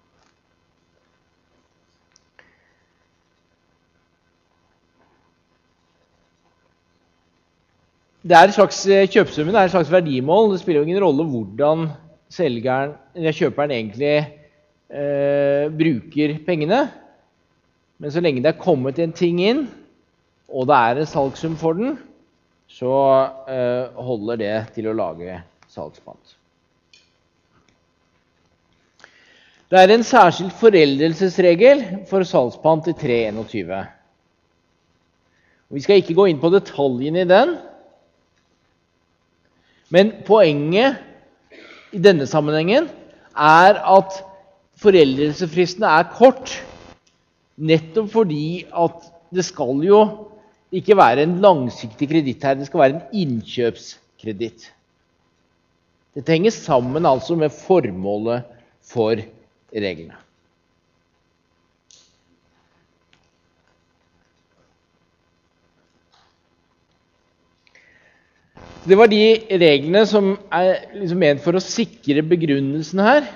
Det 8.28 8.36
er 8.36 8.50
et 8.50 8.58
slags, 8.58 8.82
eh, 8.92 9.08
kjøpesummen 9.08 9.56
er 9.56 9.70
et 9.70 9.72
slags 9.72 9.92
verdimål. 9.92 10.52
Det 10.52 10.60
spiller 10.60 10.82
jo 10.82 10.88
ingen 10.90 11.04
rolle 11.04 11.24
hvordan 11.32 11.86
selgeren, 12.34 12.98
kjøperen 13.16 13.72
egentlig 13.72 14.16
eh, 14.92 15.68
bruker 15.72 16.34
pengene. 16.44 16.82
Men 18.04 18.12
så 18.12 18.20
lenge 18.20 18.44
det 18.44 18.52
er 18.52 18.60
kommet 18.60 19.00
en 19.00 19.16
ting 19.16 19.40
inn, 19.40 19.64
og 20.52 20.68
det 20.68 20.76
er 20.76 21.00
en 21.00 21.10
salgssum 21.10 21.56
for 21.60 21.80
den, 21.80 21.96
så 22.68 22.94
eh, 23.50 23.94
holder 23.96 24.42
det 24.42 24.56
til 24.76 24.90
å 24.92 24.96
lage 24.98 25.40
salgspant. 25.72 26.36
Det 29.68 29.80
er 29.82 29.92
en 29.92 30.06
særskilt 30.08 30.56
foreldelsesregel 30.62 31.82
for 32.08 32.24
salgspant 32.28 32.88
i 32.88 32.94
321. 32.96 33.74
Vi 35.76 35.84
skal 35.84 36.00
ikke 36.00 36.16
gå 36.16 36.30
inn 36.32 36.40
på 36.40 36.52
detaljene 36.54 37.26
i 37.26 37.28
den, 37.28 37.58
men 39.92 40.14
poenget 40.28 41.04
i 41.96 42.00
denne 42.04 42.28
sammenhengen 42.28 42.88
er 43.36 43.80
at 43.80 44.22
foreldelsesfristene 44.80 45.92
er 46.00 46.10
kort 46.16 46.54
nettopp 47.58 48.12
fordi 48.14 48.48
at 48.72 49.08
det 49.34 49.46
skal 49.48 49.84
jo 49.84 50.02
ikke 50.76 50.98
være 51.00 51.24
en 51.24 51.38
langsiktig 51.44 52.10
kreditt 52.10 52.44
her, 52.44 52.58
det 52.60 52.68
skal 52.68 52.82
være 52.82 52.96
en 52.98 53.18
innkjøpskreditt. 53.24 54.70
Dette 56.18 56.34
henger 56.34 56.52
sammen 56.52 57.06
altså 57.06 57.38
med 57.38 57.54
formålet 57.54 58.48
for 58.84 59.20
reglene. 59.72 60.18
Det 68.88 68.96
var 68.96 69.10
de 69.12 69.20
reglene 69.60 70.06
som 70.08 70.30
er 70.56 70.86
liksom 70.96 71.20
ment 71.20 71.44
for 71.44 71.60
å 71.60 71.64
sikre 71.64 72.24
begrunnelsen 72.24 73.02
her. 73.04 73.28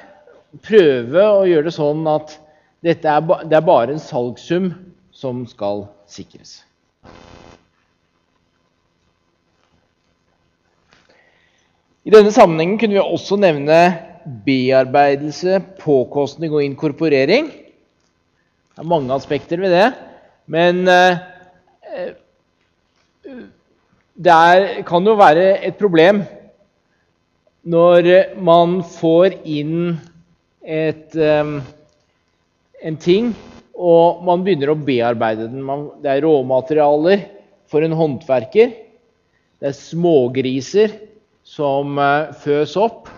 Prøve 0.64 1.26
å 1.28 1.44
gjøre 1.48 1.68
det 1.68 1.76
sånn 1.76 2.08
at 2.08 2.38
er, 2.82 2.96
det 2.96 3.58
er 3.60 3.68
bare 3.68 3.92
en 3.92 4.02
salgssum 4.02 4.72
som 5.12 5.44
skal 5.52 5.90
sikres. 6.10 6.62
I 12.02 12.14
denne 12.14 12.32
sammenhengen 12.34 12.80
kunne 12.82 12.98
vi 12.98 13.02
også 13.04 13.38
nevne 13.38 13.82
bearbeidelse, 14.46 15.60
påkostning 15.82 16.54
og 16.54 16.64
inkorporering. 16.66 17.52
Det 17.52 18.82
er 18.82 18.90
mange 18.90 19.14
aspekter 19.14 19.62
ved 19.62 19.74
det. 19.76 19.88
Men 20.48 20.88
eh, 20.88 21.18
det 24.18 24.34
er, 24.34 24.82
kan 24.88 25.06
jo 25.08 25.14
være 25.20 25.66
et 25.66 25.78
problem 25.80 26.24
når 27.62 28.08
man 28.42 28.80
får 28.82 29.38
inn 29.46 30.00
et, 30.66 31.14
um, 31.14 31.60
en 32.82 32.98
ting, 32.98 33.36
og 33.82 34.22
man 34.26 34.44
begynner 34.46 34.72
å 34.72 34.78
bearbeide 34.78 35.48
den. 35.50 35.64
Man, 35.66 35.88
det 36.04 36.12
er 36.14 36.26
råmaterialer 36.26 37.26
for 37.72 37.82
en 37.86 37.96
håndverker. 37.98 38.76
det 39.62 39.70
er 39.70 39.78
smågriser 39.78 40.94
som 41.46 41.98
eh, 42.02 42.32
føs 42.42 42.76
opp, 42.78 43.10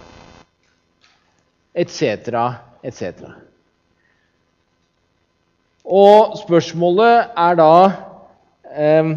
etc., 1.76 2.32
etc. 2.84 3.26
Og 5.84 6.38
spørsmålet 6.40 7.34
er 7.36 7.60
da 7.60 7.76
eh, 8.72 9.12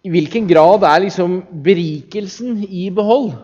I 0.00 0.10
hvilken 0.10 0.46
grad 0.50 0.86
er 0.86 1.04
liksom 1.06 1.40
berikelsen 1.62 2.64
i 2.66 2.88
behold? 2.94 3.34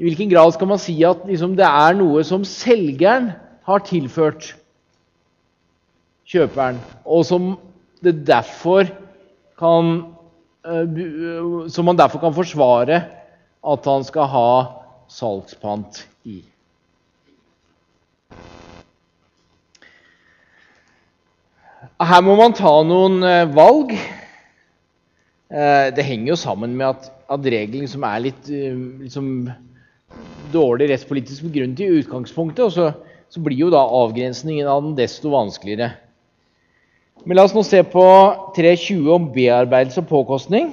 I 0.00 0.06
hvilken 0.06 0.30
grad 0.30 0.54
skal 0.54 0.70
man 0.70 0.80
si 0.80 0.94
at 1.04 1.26
liksom, 1.28 1.56
det 1.58 1.68
er 1.68 1.96
noe 1.98 2.22
som 2.24 2.46
selgeren 2.48 3.32
har 3.68 3.84
tilført 3.86 4.54
kjøperen, 6.32 6.78
og 7.04 7.26
som, 7.28 7.52
kan, 9.60 9.90
uh, 10.64 11.68
som 11.70 11.86
man 11.86 12.00
derfor 12.00 12.22
kan 12.22 12.34
forsvare 12.34 13.02
at 13.62 13.90
han 13.92 14.06
skal 14.08 14.30
ha 14.32 14.48
salgspant 15.12 16.02
i? 16.24 16.40
Her 22.02 22.22
må 22.26 22.34
man 22.40 22.56
ta 22.58 22.72
noen 22.82 23.20
uh, 23.22 23.44
valg. 23.54 23.94
Det 25.52 26.00
henger 26.00 26.30
jo 26.30 26.36
sammen 26.40 26.72
med 26.72 26.86
at, 26.88 27.10
at 27.28 27.46
regelen 27.52 27.84
som 27.90 28.06
er 28.08 28.22
litt 28.24 28.46
liksom, 28.48 29.26
dårlig 30.52 30.90
rettspolitisk 30.90 31.46
begrunnet 31.48 31.80
i 31.80 31.90
utgangspunktet, 32.02 32.64
og 32.66 32.72
så, 32.74 32.92
så, 33.32 33.40
blir 33.40 33.64
jo 33.64 33.72
da 33.72 33.82
avgrensningen 34.02 34.68
av 34.68 34.82
den 34.84 34.96
desto 34.98 35.32
vanskeligere. 35.32 35.94
Men 37.24 37.38
la 37.38 37.46
oss 37.46 37.54
nå 37.54 37.62
se 37.66 37.82
på 37.86 38.04
3.20 38.56 39.10
om 39.14 39.28
bearbeidelse 39.34 40.02
og 40.02 40.08
påkostning. 40.10 40.72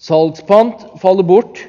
Salgspant 0.00 0.86
faller 1.02 1.26
bort 1.28 1.60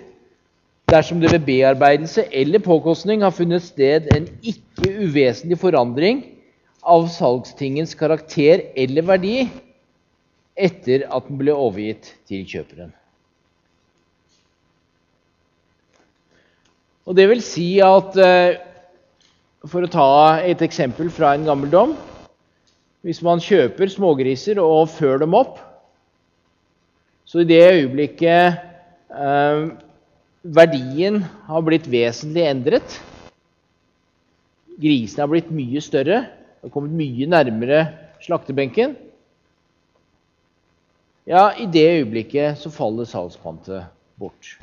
dersom 0.91 1.21
det 1.21 1.31
ved 1.31 1.45
bearbeidelse 1.47 2.25
eller 2.35 2.63
påkostning 2.63 3.23
har 3.23 3.35
funnet 3.35 3.63
sted 3.63 4.09
en 4.15 4.27
ikke 4.41 4.89
uvesentlig 5.05 5.59
forandring 5.61 6.23
av 6.81 7.05
salgstingens 7.13 7.93
karakter 7.95 8.65
eller 8.75 9.05
verdi 9.07 9.35
etter 10.57 11.05
at 11.07 11.27
den 11.29 11.39
ble 11.39 11.53
overgitt 11.53 12.15
til 12.27 12.43
kjøperen. 12.47 12.91
Og 17.07 17.17
det 17.17 17.27
vil 17.31 17.41
si 17.45 17.67
at 17.83 18.17
eh, 18.21 18.59
For 19.69 19.85
å 19.85 19.91
ta 19.91 20.09
et 20.45 20.61
eksempel 20.65 21.09
fra 21.13 21.33
en 21.35 21.47
gammel 21.47 21.71
dom 21.73 21.95
Hvis 23.05 23.21
man 23.25 23.41
kjøper 23.41 23.89
smågriser 23.89 24.61
og 24.61 24.91
fører 24.93 25.23
dem 25.23 25.37
opp, 25.37 25.57
så 27.25 27.41
i 27.41 27.47
det 27.49 27.61
øyeblikket 27.63 28.59
eh, 29.09 29.61
verdien 30.41 31.21
har 31.47 31.65
blitt 31.65 31.87
vesentlig 31.89 32.45
endret 32.49 32.99
Grisene 34.81 35.23
har 35.23 35.29
blitt 35.29 35.49
mye 35.53 35.81
større, 35.83 36.23
har 36.61 36.73
kommet 36.73 36.93
mye 36.97 37.29
nærmere 37.29 37.85
slaktebenken 38.21 38.97
Ja, 41.29 41.51
i 41.57 41.65
det 41.69 41.85
øyeblikket 42.01 42.61
så 42.61 42.69
faller 42.73 43.05
salgspantet 43.09 43.89
bort. 44.19 44.55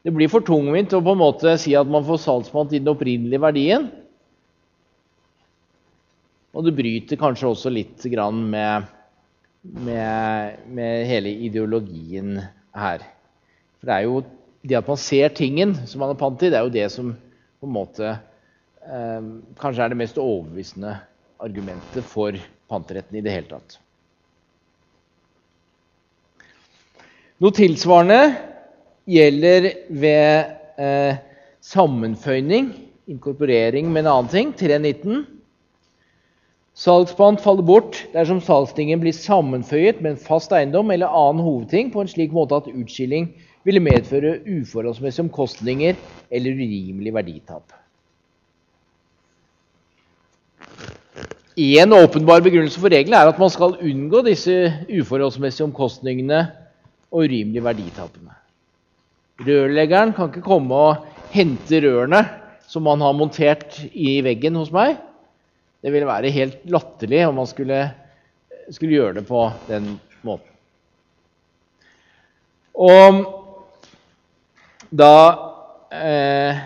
Det 0.00 0.12
blir 0.16 0.30
for 0.32 0.44
tungvint 0.44 0.94
å 0.96 1.02
på 1.04 1.12
en 1.12 1.20
måte 1.20 1.52
si 1.60 1.74
at 1.76 1.88
man 1.88 2.06
får 2.06 2.22
salgspant 2.22 2.72
i 2.72 2.80
den 2.80 2.88
opprinnelige 2.92 3.42
verdien. 3.42 3.90
Og 6.56 6.64
det 6.66 6.74
bryter 6.74 7.20
kanskje 7.20 7.50
også 7.50 7.72
litt 7.72 8.06
med, 8.08 8.88
med, 9.62 10.56
med, 10.66 11.04
hele 11.06 11.34
ideologien 11.46 12.40
her. 12.74 13.04
For 13.78 13.90
det 13.90 13.98
er 13.98 14.08
jo 14.08 14.22
det 14.62 14.80
at 14.80 14.88
man 14.88 15.00
ser 15.00 15.36
tingen 15.36 15.76
som 15.86 16.00
man 16.00 16.12
har 16.14 16.18
pant 16.20 16.42
i, 16.42 16.50
det 16.50 16.58
er 16.58 16.66
jo 16.66 16.74
det 16.74 16.88
som 16.92 17.12
på 17.60 17.68
en 17.68 17.76
måte 17.76 18.08
eh, 18.08 19.28
kanskje 19.60 19.84
er 19.84 19.92
det 19.92 20.00
mest 20.00 20.18
overbevisende 20.20 20.96
argumentet 21.40 22.04
for 22.08 22.36
panteretten 22.72 23.20
i 23.20 23.24
det 23.24 23.36
hele 23.36 23.52
tatt. 23.52 23.78
Noe 27.40 27.56
tilsvarende 27.56 28.49
gjelder 29.10 29.68
ved 29.88 30.54
eh, 30.80 31.18
sammenføyning, 31.60 32.70
inkorporering 33.10 33.90
med 33.90 34.04
en 34.04 34.12
annen 34.14 34.32
ting, 34.32 34.54
319. 34.56 35.26
Salgspant 36.80 37.42
faller 37.42 37.66
bort 37.66 37.98
dersom 38.14 38.38
salgstingen 38.40 39.02
blir 39.02 39.16
sammenføyet 39.16 39.98
med 40.00 40.14
en 40.14 40.22
fast 40.22 40.54
eiendom 40.56 40.92
eller 40.94 41.10
annen 41.10 41.42
hovedting 41.44 41.90
på 41.92 42.04
en 42.04 42.08
slik 42.08 42.32
måte 42.32 42.56
at 42.56 42.70
utskilling 42.70 43.28
ville 43.68 43.82
medføre 43.84 44.38
uforholdsmessige 44.48 45.26
omkostninger 45.26 45.98
eller 46.30 46.56
urimelig 46.56 47.12
verditap. 47.14 47.74
En 51.60 51.92
åpenbar 51.92 52.40
begrunnelse 52.40 52.80
for 52.80 52.88
regelen 52.88 53.18
er 53.18 53.28
at 53.28 53.38
man 53.42 53.52
skal 53.52 53.76
unngå 53.76 54.22
disse 54.24 54.54
uforholdsmessige 54.88 55.66
omkostningene 55.68 56.46
og 57.10 57.26
urimelige 57.26 57.64
verditapene. 57.64 58.39
Rørleggeren 59.40 60.12
kan 60.16 60.28
ikke 60.28 60.44
komme 60.44 60.76
og 60.76 61.06
hente 61.32 61.80
rørene 61.80 62.20
som 62.70 62.84
man 62.86 63.00
har 63.02 63.16
montert 63.16 63.78
i 63.90 64.20
veggen 64.24 64.58
hos 64.60 64.70
meg. 64.74 64.98
Det 65.80 65.92
ville 65.94 66.08
være 66.08 66.32
helt 66.34 66.62
latterlig 66.70 67.24
om 67.26 67.40
man 67.40 67.48
skulle, 67.48 67.80
skulle 68.68 68.98
gjøre 68.98 69.16
det 69.18 69.24
på 69.28 69.46
den 69.70 69.94
måten. 70.26 70.46
Og 72.80 73.24
da 74.90 75.14
eh, 75.92 76.60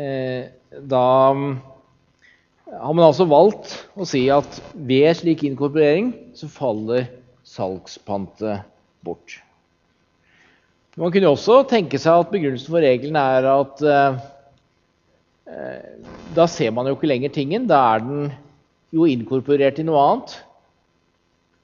eh, 0.00 0.42
Da 0.70 1.04
har 2.70 2.94
man 2.94 3.04
altså 3.04 3.26
valgt 3.26 3.72
å 3.98 4.06
si 4.06 4.22
at 4.30 4.60
ved 4.74 5.10
slik 5.18 5.42
inkorporering 5.48 6.12
så 6.38 6.46
faller 6.50 7.08
salgspantet 7.42 8.62
bort. 9.02 9.40
Man 11.00 11.08
kunne 11.14 11.30
også 11.32 11.62
tenke 11.64 11.96
seg 11.96 12.26
at 12.26 12.28
begrunnelsen 12.28 12.74
for 12.74 12.84
regelen 12.84 13.16
er 13.16 13.46
at 13.48 13.78
eh, 13.88 14.18
eh, 15.48 16.10
da 16.36 16.44
ser 16.44 16.74
man 16.76 16.90
jo 16.90 16.92
ikke 16.98 17.08
lenger 17.08 17.32
tingen. 17.32 17.64
Da 17.70 17.78
er 17.94 18.04
den 18.04 18.26
jo 18.92 19.06
inkorporert 19.08 19.80
i 19.80 19.86
noe 19.88 20.02
annet. 20.04 20.34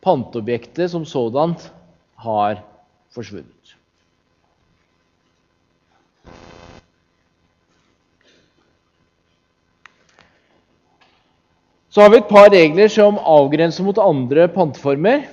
Panteobjektet 0.07 0.89
som 0.95 1.05
sådant 1.05 1.69
har 2.25 2.63
forsvunnet. 3.13 3.53
Så 11.93 12.05
har 12.05 12.13
vi 12.13 12.23
et 12.23 12.33
par 12.33 12.49
regler 12.53 12.89
som 12.93 13.21
avgrenser 13.21 13.85
mot 13.85 14.01
andre 14.01 14.49
panteformer. 14.53 15.29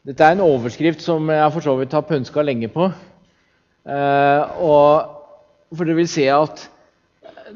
Dette 0.00 0.24
er 0.24 0.32
en 0.32 0.46
overskrift 0.46 1.02
som 1.04 1.28
jeg 1.28 1.52
for 1.52 1.64
så 1.64 1.74
vidt 1.76 1.92
har 1.92 2.06
pønska 2.08 2.40
lenge 2.40 2.70
på. 2.72 2.86
Eh, 3.84 4.60
og 4.64 5.74
for 5.76 5.84
dere 5.84 5.98
vil 5.98 6.08
se 6.08 6.24
at 6.32 6.62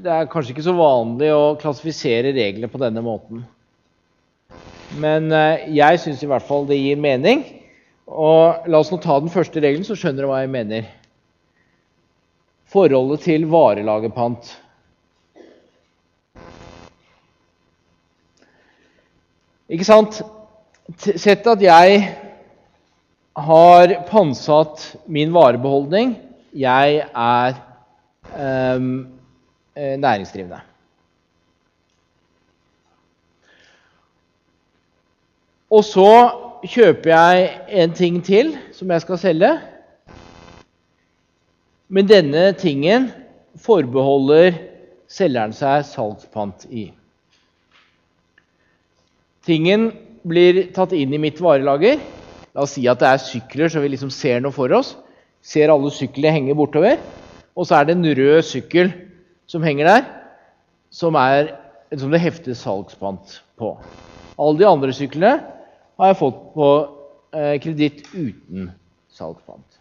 det 0.05 0.11
er 0.13 0.29
kanskje 0.29 0.53
ikke 0.53 0.67
så 0.67 0.75
vanlig 0.77 1.31
å 1.33 1.55
klassifisere 1.61 2.35
reglene 2.37 2.69
på 2.69 2.81
denne 2.83 3.01
måten. 3.05 3.47
Men 5.01 5.31
eh, 5.33 5.71
jeg 5.73 6.03
syns 6.03 6.21
i 6.21 6.29
hvert 6.29 6.45
fall 6.45 6.69
det 6.69 6.77
gir 6.83 7.01
mening. 7.01 7.47
Og 8.05 8.69
la 8.69 8.83
oss 8.83 8.91
nå 8.93 8.99
ta 9.01 9.17
den 9.23 9.33
første 9.33 9.63
regelen, 9.65 9.87
så 9.87 9.97
skjønner 9.97 10.21
dere 10.21 10.29
hva 10.29 10.43
jeg 10.43 10.53
mener. 10.53 10.91
Forholdet 12.75 13.25
til 13.25 13.49
varelagerpant. 13.49 14.51
Ikke 19.73 19.89
sant? 19.89 20.21
Sett 21.01 21.49
at 21.49 21.65
jeg 21.65 22.05
har 23.35 23.95
pantsatt 24.09 24.95
min 25.07 25.33
varebeholdning. 25.35 26.15
Jeg 26.55 27.03
er 27.11 27.57
um, 28.79 29.09
næringsdrivende. 29.75 30.61
Og 35.75 35.83
så 35.85 36.11
kjøper 36.65 37.11
jeg 37.11 37.49
en 37.83 37.95
ting 37.95 38.21
til 38.25 38.55
som 38.73 38.91
jeg 38.95 39.03
skal 39.03 39.19
selge. 39.19 39.53
Men 41.89 42.09
denne 42.09 42.53
tingen 42.59 43.11
forbeholder 43.61 44.55
selgeren 45.11 45.55
seg 45.55 45.83
salgspant 45.89 46.67
i. 46.71 46.89
Tingen 49.45 49.91
blir 50.25 50.69
tatt 50.75 50.95
inn 50.97 51.13
i 51.13 51.21
mitt 51.21 51.43
varelager. 51.43 51.99
La 52.55 52.63
oss 52.63 52.77
si 52.77 52.87
at 52.87 53.01
det 53.03 53.09
er 53.11 53.23
sykler, 53.23 53.69
så 53.71 53.83
vi 53.83 53.91
liksom 53.91 54.13
ser 54.15 54.41
noe 54.43 54.55
for 54.55 54.71
oss. 54.77 54.95
Ser 55.45 55.73
alle 55.73 55.91
syklene 55.93 56.33
henge 56.37 56.57
bortover. 56.57 57.01
Og 57.59 57.67
så 57.67 57.81
er 57.81 57.89
det 57.89 57.97
en 57.97 58.07
rød 58.19 58.43
sykkel 58.47 58.93
som 59.51 59.63
henger 59.67 59.91
der, 59.91 60.07
som 60.95 61.19
er 61.19 61.53
som 61.99 62.11
det 62.11 62.23
hefter 62.23 62.57
salgspant 62.59 63.41
på. 63.61 63.75
Alle 64.39 64.59
de 64.59 64.67
andre 64.67 64.95
syklene 64.95 65.37
har 65.99 66.11
jeg 66.11 66.19
fått 66.19 66.41
på 66.55 66.71
eh, 67.35 67.55
kreditt 67.63 68.03
uten 68.15 68.73
salgspant. 69.15 69.79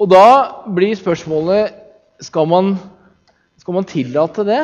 Og 0.00 0.08
da 0.12 0.24
blir 0.76 0.96
spørsmålet 0.96 1.76
skal 2.24 2.48
man, 2.48 2.74
skal 3.60 3.76
man 3.76 3.88
tillate 3.88 4.44
det? 4.48 4.62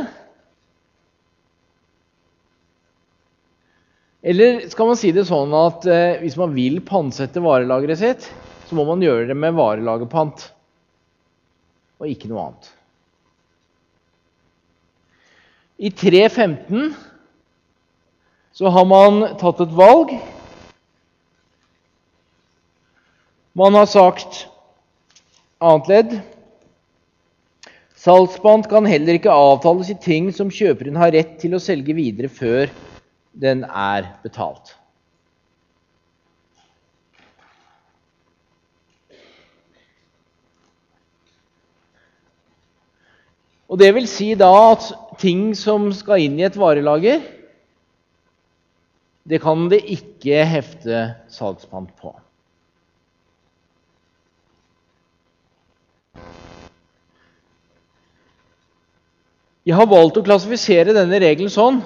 Eller 4.23 4.69
skal 4.71 4.87
man 4.87 4.99
si 4.99 5.11
det 5.15 5.25
sånn 5.27 5.51
at 5.59 5.87
eh, 5.91 6.21
hvis 6.23 6.39
man 6.39 6.53
vil 6.55 6.79
pantsette 6.87 7.43
varelageret 7.43 7.99
sitt, 7.99 8.29
så 8.69 8.79
må 8.79 8.85
man 8.87 9.03
gjøre 9.03 9.27
det 9.33 9.37
med 9.37 9.57
varelagerpant 9.59 10.45
og 11.99 12.07
ikke 12.11 12.31
noe 12.31 12.45
annet. 12.47 12.69
I 15.83 15.91
3.15 15.91 16.93
så 18.55 18.71
har 18.71 18.87
man 18.87 19.25
tatt 19.41 19.63
et 19.65 19.75
valg. 19.75 20.15
Man 23.59 23.75
har 23.75 23.91
sagt 23.91 24.45
annet 25.63 25.91
ledd 25.91 26.15
Salgspant 28.03 28.67
kan 28.67 28.87
heller 28.89 29.15
ikke 29.15 29.31
avtales 29.31 29.93
i 29.93 29.99
ting 30.03 30.33
som 30.35 30.49
kjøperen 30.51 30.97
har 30.99 31.13
rett 31.15 31.37
til 31.39 31.53
å 31.55 31.61
selge 31.63 31.95
videre 31.95 32.31
før 32.33 32.71
den 33.33 33.65
er 33.65 34.13
betalt. 34.23 34.77
Og 43.73 43.79
Det 43.81 43.95
vil 43.97 44.09
si 44.09 44.35
da 44.37 44.51
at 44.75 44.91
ting 45.17 45.55
som 45.57 45.87
skal 45.97 46.21
inn 46.21 46.37
i 46.37 46.45
et 46.45 46.59
varelager, 46.61 47.23
det 49.25 49.39
kan 49.41 49.65
det 49.71 49.79
ikke 49.95 50.43
hefte 50.45 51.07
salgspant 51.33 51.95
på. 51.97 52.13
Jeg 59.63 59.79
har 59.79 59.87
valgt 59.87 60.19
å 60.19 60.27
klassifisere 60.27 60.93
denne 60.93 61.23
regelen 61.23 61.53
sånn 61.53 61.81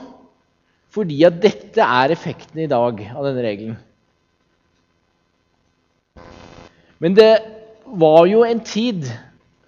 fordi 0.96 1.20
at 1.28 1.36
dette 1.42 1.84
er 1.84 2.14
effekten 2.14 2.62
i 2.64 2.70
dag 2.70 3.02
av 3.12 3.26
denne 3.26 3.44
regelen. 3.44 3.76
Men 7.02 7.16
det 7.16 7.32
var 7.84 8.24
jo 8.30 8.40
en 8.46 8.62
tid 8.64 9.04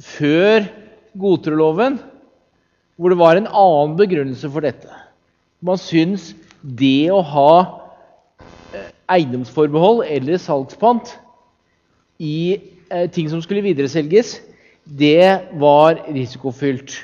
før 0.00 0.64
godtroloven 1.18 1.98
hvor 2.98 3.12
det 3.12 3.20
var 3.20 3.38
en 3.38 3.50
annen 3.50 3.98
begrunnelse 3.98 4.48
for 4.50 4.64
dette. 4.64 4.88
Man 5.62 5.78
syns 5.78 6.32
det 6.62 7.10
å 7.14 7.20
ha 7.22 7.52
eh, 8.74 8.88
eiendomsforbehold 9.18 10.06
eller 10.08 10.40
salgspant 10.42 11.12
i 12.18 12.58
eh, 12.90 13.06
ting 13.14 13.28
som 13.30 13.42
skulle 13.44 13.62
videreselges, 13.66 14.38
det 14.88 15.52
var 15.60 16.00
risikofylt. 16.08 16.96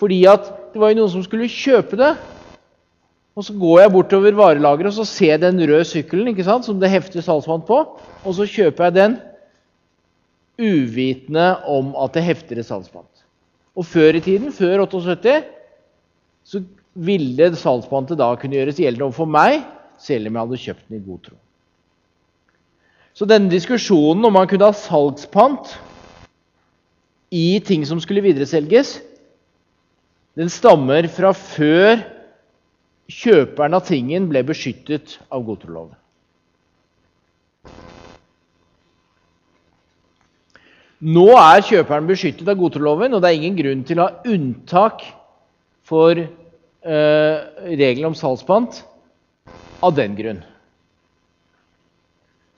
Fordi 0.00 0.22
at 0.30 0.48
det 0.72 0.80
var 0.80 0.94
jo 0.94 1.02
noen 1.02 1.12
som 1.18 1.26
skulle 1.26 1.50
kjøpe 1.50 1.98
det. 1.98 2.14
Og 3.38 3.46
så 3.46 3.54
går 3.56 3.84
jeg 3.84 3.92
bortover 3.94 4.36
varelageret 4.36 4.90
og 4.90 4.96
så 4.98 5.06
ser 5.08 5.36
jeg 5.36 5.42
den 5.44 5.62
røde 5.62 5.86
sykkelen 5.86 6.32
ikke 6.32 6.46
sant, 6.46 6.66
som 6.66 6.80
det 6.80 6.90
hefter 6.90 7.22
salgspant 7.24 7.66
på. 7.68 7.78
Og 8.24 8.36
så 8.36 8.48
kjøper 8.48 8.88
jeg 8.88 8.96
den 8.98 9.18
uvitende 10.60 11.46
om 11.70 11.94
at 11.96 12.16
det 12.16 12.26
hefter 12.26 12.60
et 12.60 12.68
salgspant. 12.68 13.24
Og 13.78 13.86
før 13.86 14.18
i 14.18 14.22
tiden, 14.24 14.52
før 14.52 14.84
78, 14.84 15.44
så 16.44 16.62
ville 16.94 17.52
salgspantet 17.56 18.18
da 18.18 18.32
kunne 18.36 18.58
gjøres 18.58 18.80
gjeldende 18.82 19.06
overfor 19.06 19.30
meg, 19.30 19.62
selv 20.00 20.26
om 20.28 20.36
jeg 20.36 20.46
hadde 20.46 20.64
kjøpt 20.64 20.88
den 20.88 20.98
i 20.98 21.04
god 21.06 21.22
tro. 21.28 21.36
Så 23.14 23.26
denne 23.28 23.52
diskusjonen 23.52 24.24
om 24.26 24.34
man 24.34 24.48
kunne 24.50 24.68
ha 24.68 24.76
salgspant 24.76 25.74
i 27.30 27.60
ting 27.62 27.84
som 27.86 28.00
skulle 28.02 28.24
videreselges, 28.24 28.98
den 30.38 30.50
stammer 30.50 31.06
fra 31.10 31.32
før 31.36 32.00
kjøperen 33.10 33.74
av 33.76 33.86
tingen 33.88 34.28
ble 34.30 34.42
beskyttet 34.46 35.18
av 35.32 35.42
godtroloven. 35.46 35.96
Nå 41.00 41.26
er 41.32 41.64
kjøperen 41.64 42.08
beskyttet 42.10 42.48
av 42.48 42.58
godtroloven, 42.60 43.14
og 43.16 43.22
det 43.22 43.30
er 43.30 43.38
ingen 43.38 43.56
grunn 43.56 43.84
til 43.88 44.02
å 44.02 44.08
ha 44.08 44.28
unntak 44.28 45.06
for 45.88 46.12
eh, 46.20 47.36
regelen 47.72 48.10
om 48.10 48.16
salgspant 48.18 48.82
av 49.80 49.96
den 49.96 50.12
grunn. 50.18 50.42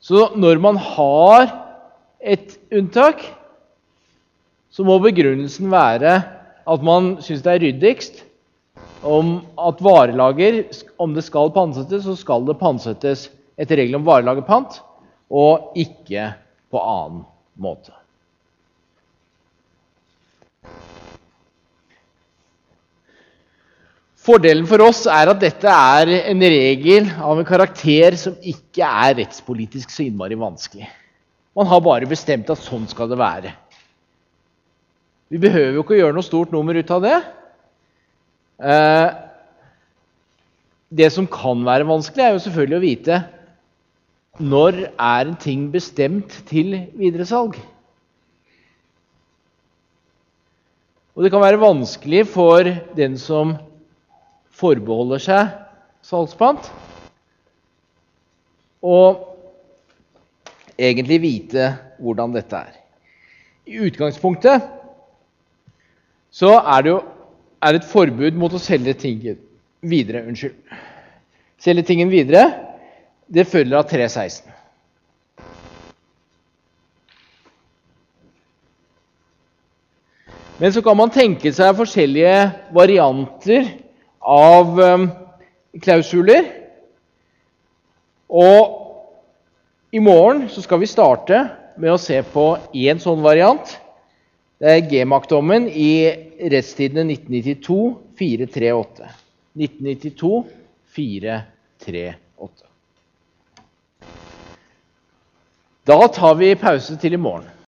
Så 0.03 0.33
når 0.35 0.59
man 0.59 0.81
har 0.83 1.47
et 2.19 2.59
unntak, 2.75 3.23
så 4.75 4.83
må 4.89 4.99
begrunnelsen 5.05 5.71
være 5.71 6.17
at 6.67 6.85
man 6.87 7.15
syns 7.23 7.45
det 7.45 7.55
er 7.55 7.65
ryddigst 7.69 8.23
om 9.03 9.35
at 9.59 9.81
varelager, 9.83 10.63
om 11.03 11.15
det 11.15 11.25
skal 11.27 11.53
pantsettes, 11.55 12.05
så 12.07 12.15
skal 12.19 12.47
det 12.47 12.59
pantsettes 12.61 13.29
etter 13.61 13.81
regelen 13.81 14.01
om 14.01 14.07
varelagerpant, 14.07 14.79
og 15.33 15.75
ikke 15.79 16.31
på 16.73 16.81
annen 16.81 17.27
måte. 17.61 17.93
Fordelen 24.23 24.69
for 24.71 24.79
oss 24.85 25.03
er 25.11 25.33
at 25.33 25.41
dette 25.43 25.67
er 25.67 26.13
en 26.31 26.43
regel 26.47 27.09
av 27.19 27.41
en 27.41 27.47
karakter 27.47 28.15
som 28.21 28.37
ikke 28.39 28.87
er 28.87 29.17
rettspolitisk 29.19 29.91
så 29.91 30.05
innmari 30.07 30.39
vanskelig. 30.39 30.87
Man 31.59 31.67
har 31.67 31.83
bare 31.83 32.07
bestemt 32.07 32.51
at 32.55 32.63
sånn 32.63 32.87
skal 32.89 33.11
det 33.11 33.19
være. 33.19 33.51
Vi 35.33 35.41
behøver 35.43 35.75
jo 35.75 35.83
ikke 35.83 35.97
å 35.97 35.99
gjøre 36.05 36.15
noe 36.15 36.29
stort 36.29 36.55
nummer 36.55 36.79
ut 36.79 36.93
av 36.95 37.03
det. 37.03 37.17
Eh, 38.61 39.09
det 40.93 41.09
som 41.15 41.29
kan 41.31 41.65
være 41.65 41.89
vanskelig, 41.89 42.25
er 42.25 42.35
jo 42.35 42.43
selvfølgelig 42.45 42.79
å 42.79 42.85
vite 42.85 43.23
når 44.43 44.79
er 44.91 45.29
en 45.29 45.37
ting 45.41 45.67
bestemt 45.73 46.35
til 46.49 46.75
videresalg. 46.97 47.59
Og 51.13 51.25
det 51.25 51.31
kan 51.33 51.45
være 51.45 51.61
vanskelig 51.61 52.25
for 52.33 52.69
den 52.97 53.19
som 53.21 53.59
forbeholder 54.57 55.21
seg 55.21 55.53
salgspant, 56.05 56.71
og 58.83 59.29
egentlig 60.81 61.21
vite 61.23 61.69
hvordan 62.03 62.33
dette 62.35 62.57
er. 62.57 62.79
I 63.69 63.85
utgangspunktet 63.87 64.65
så 66.33 66.57
er 66.59 66.83
det 66.83 66.95
jo 66.95 67.03
er 67.63 67.79
et 67.79 67.87
forbud 67.87 68.39
mot 68.39 68.53
å 68.53 68.61
selge 68.61 68.95
tingen 68.99 69.39
videre. 69.83 70.25
Unnskyld. 70.27 70.57
Selge 71.63 71.85
tingen 71.87 72.11
videre, 72.11 72.49
det 73.31 73.47
følger 73.47 73.79
av 73.79 73.87
316. 73.91 74.51
Men 80.63 80.75
så 80.75 80.83
kan 80.85 80.99
man 80.99 81.11
tenke 81.11 81.51
seg 81.55 81.75
forskjellige 81.75 82.35
varianter 82.75 83.71
av 84.23 84.77
um, 84.79 85.07
klausuler. 85.83 86.47
Og 88.31 88.79
i 89.93 90.03
morgen 90.03 90.47
så 90.53 90.63
skal 90.63 90.83
vi 90.83 90.91
starte 90.91 91.41
med 91.77 91.95
å 91.95 91.99
se 92.01 92.21
på 92.35 92.45
én 92.79 93.01
sånn 93.03 93.25
variant. 93.25 93.75
Det 94.63 94.71
er 94.71 94.85
G-maktdommen 94.87 95.65
i 95.67 96.07
rettstidene 96.53 97.03
1992-438. 97.17 99.09
1992-438. 99.59 101.43
Da 105.83 105.99
tar 106.15 106.39
vi 106.39 106.55
pause 106.55 106.95
til 107.03 107.13
i 107.19 107.19
morgen. 107.19 107.53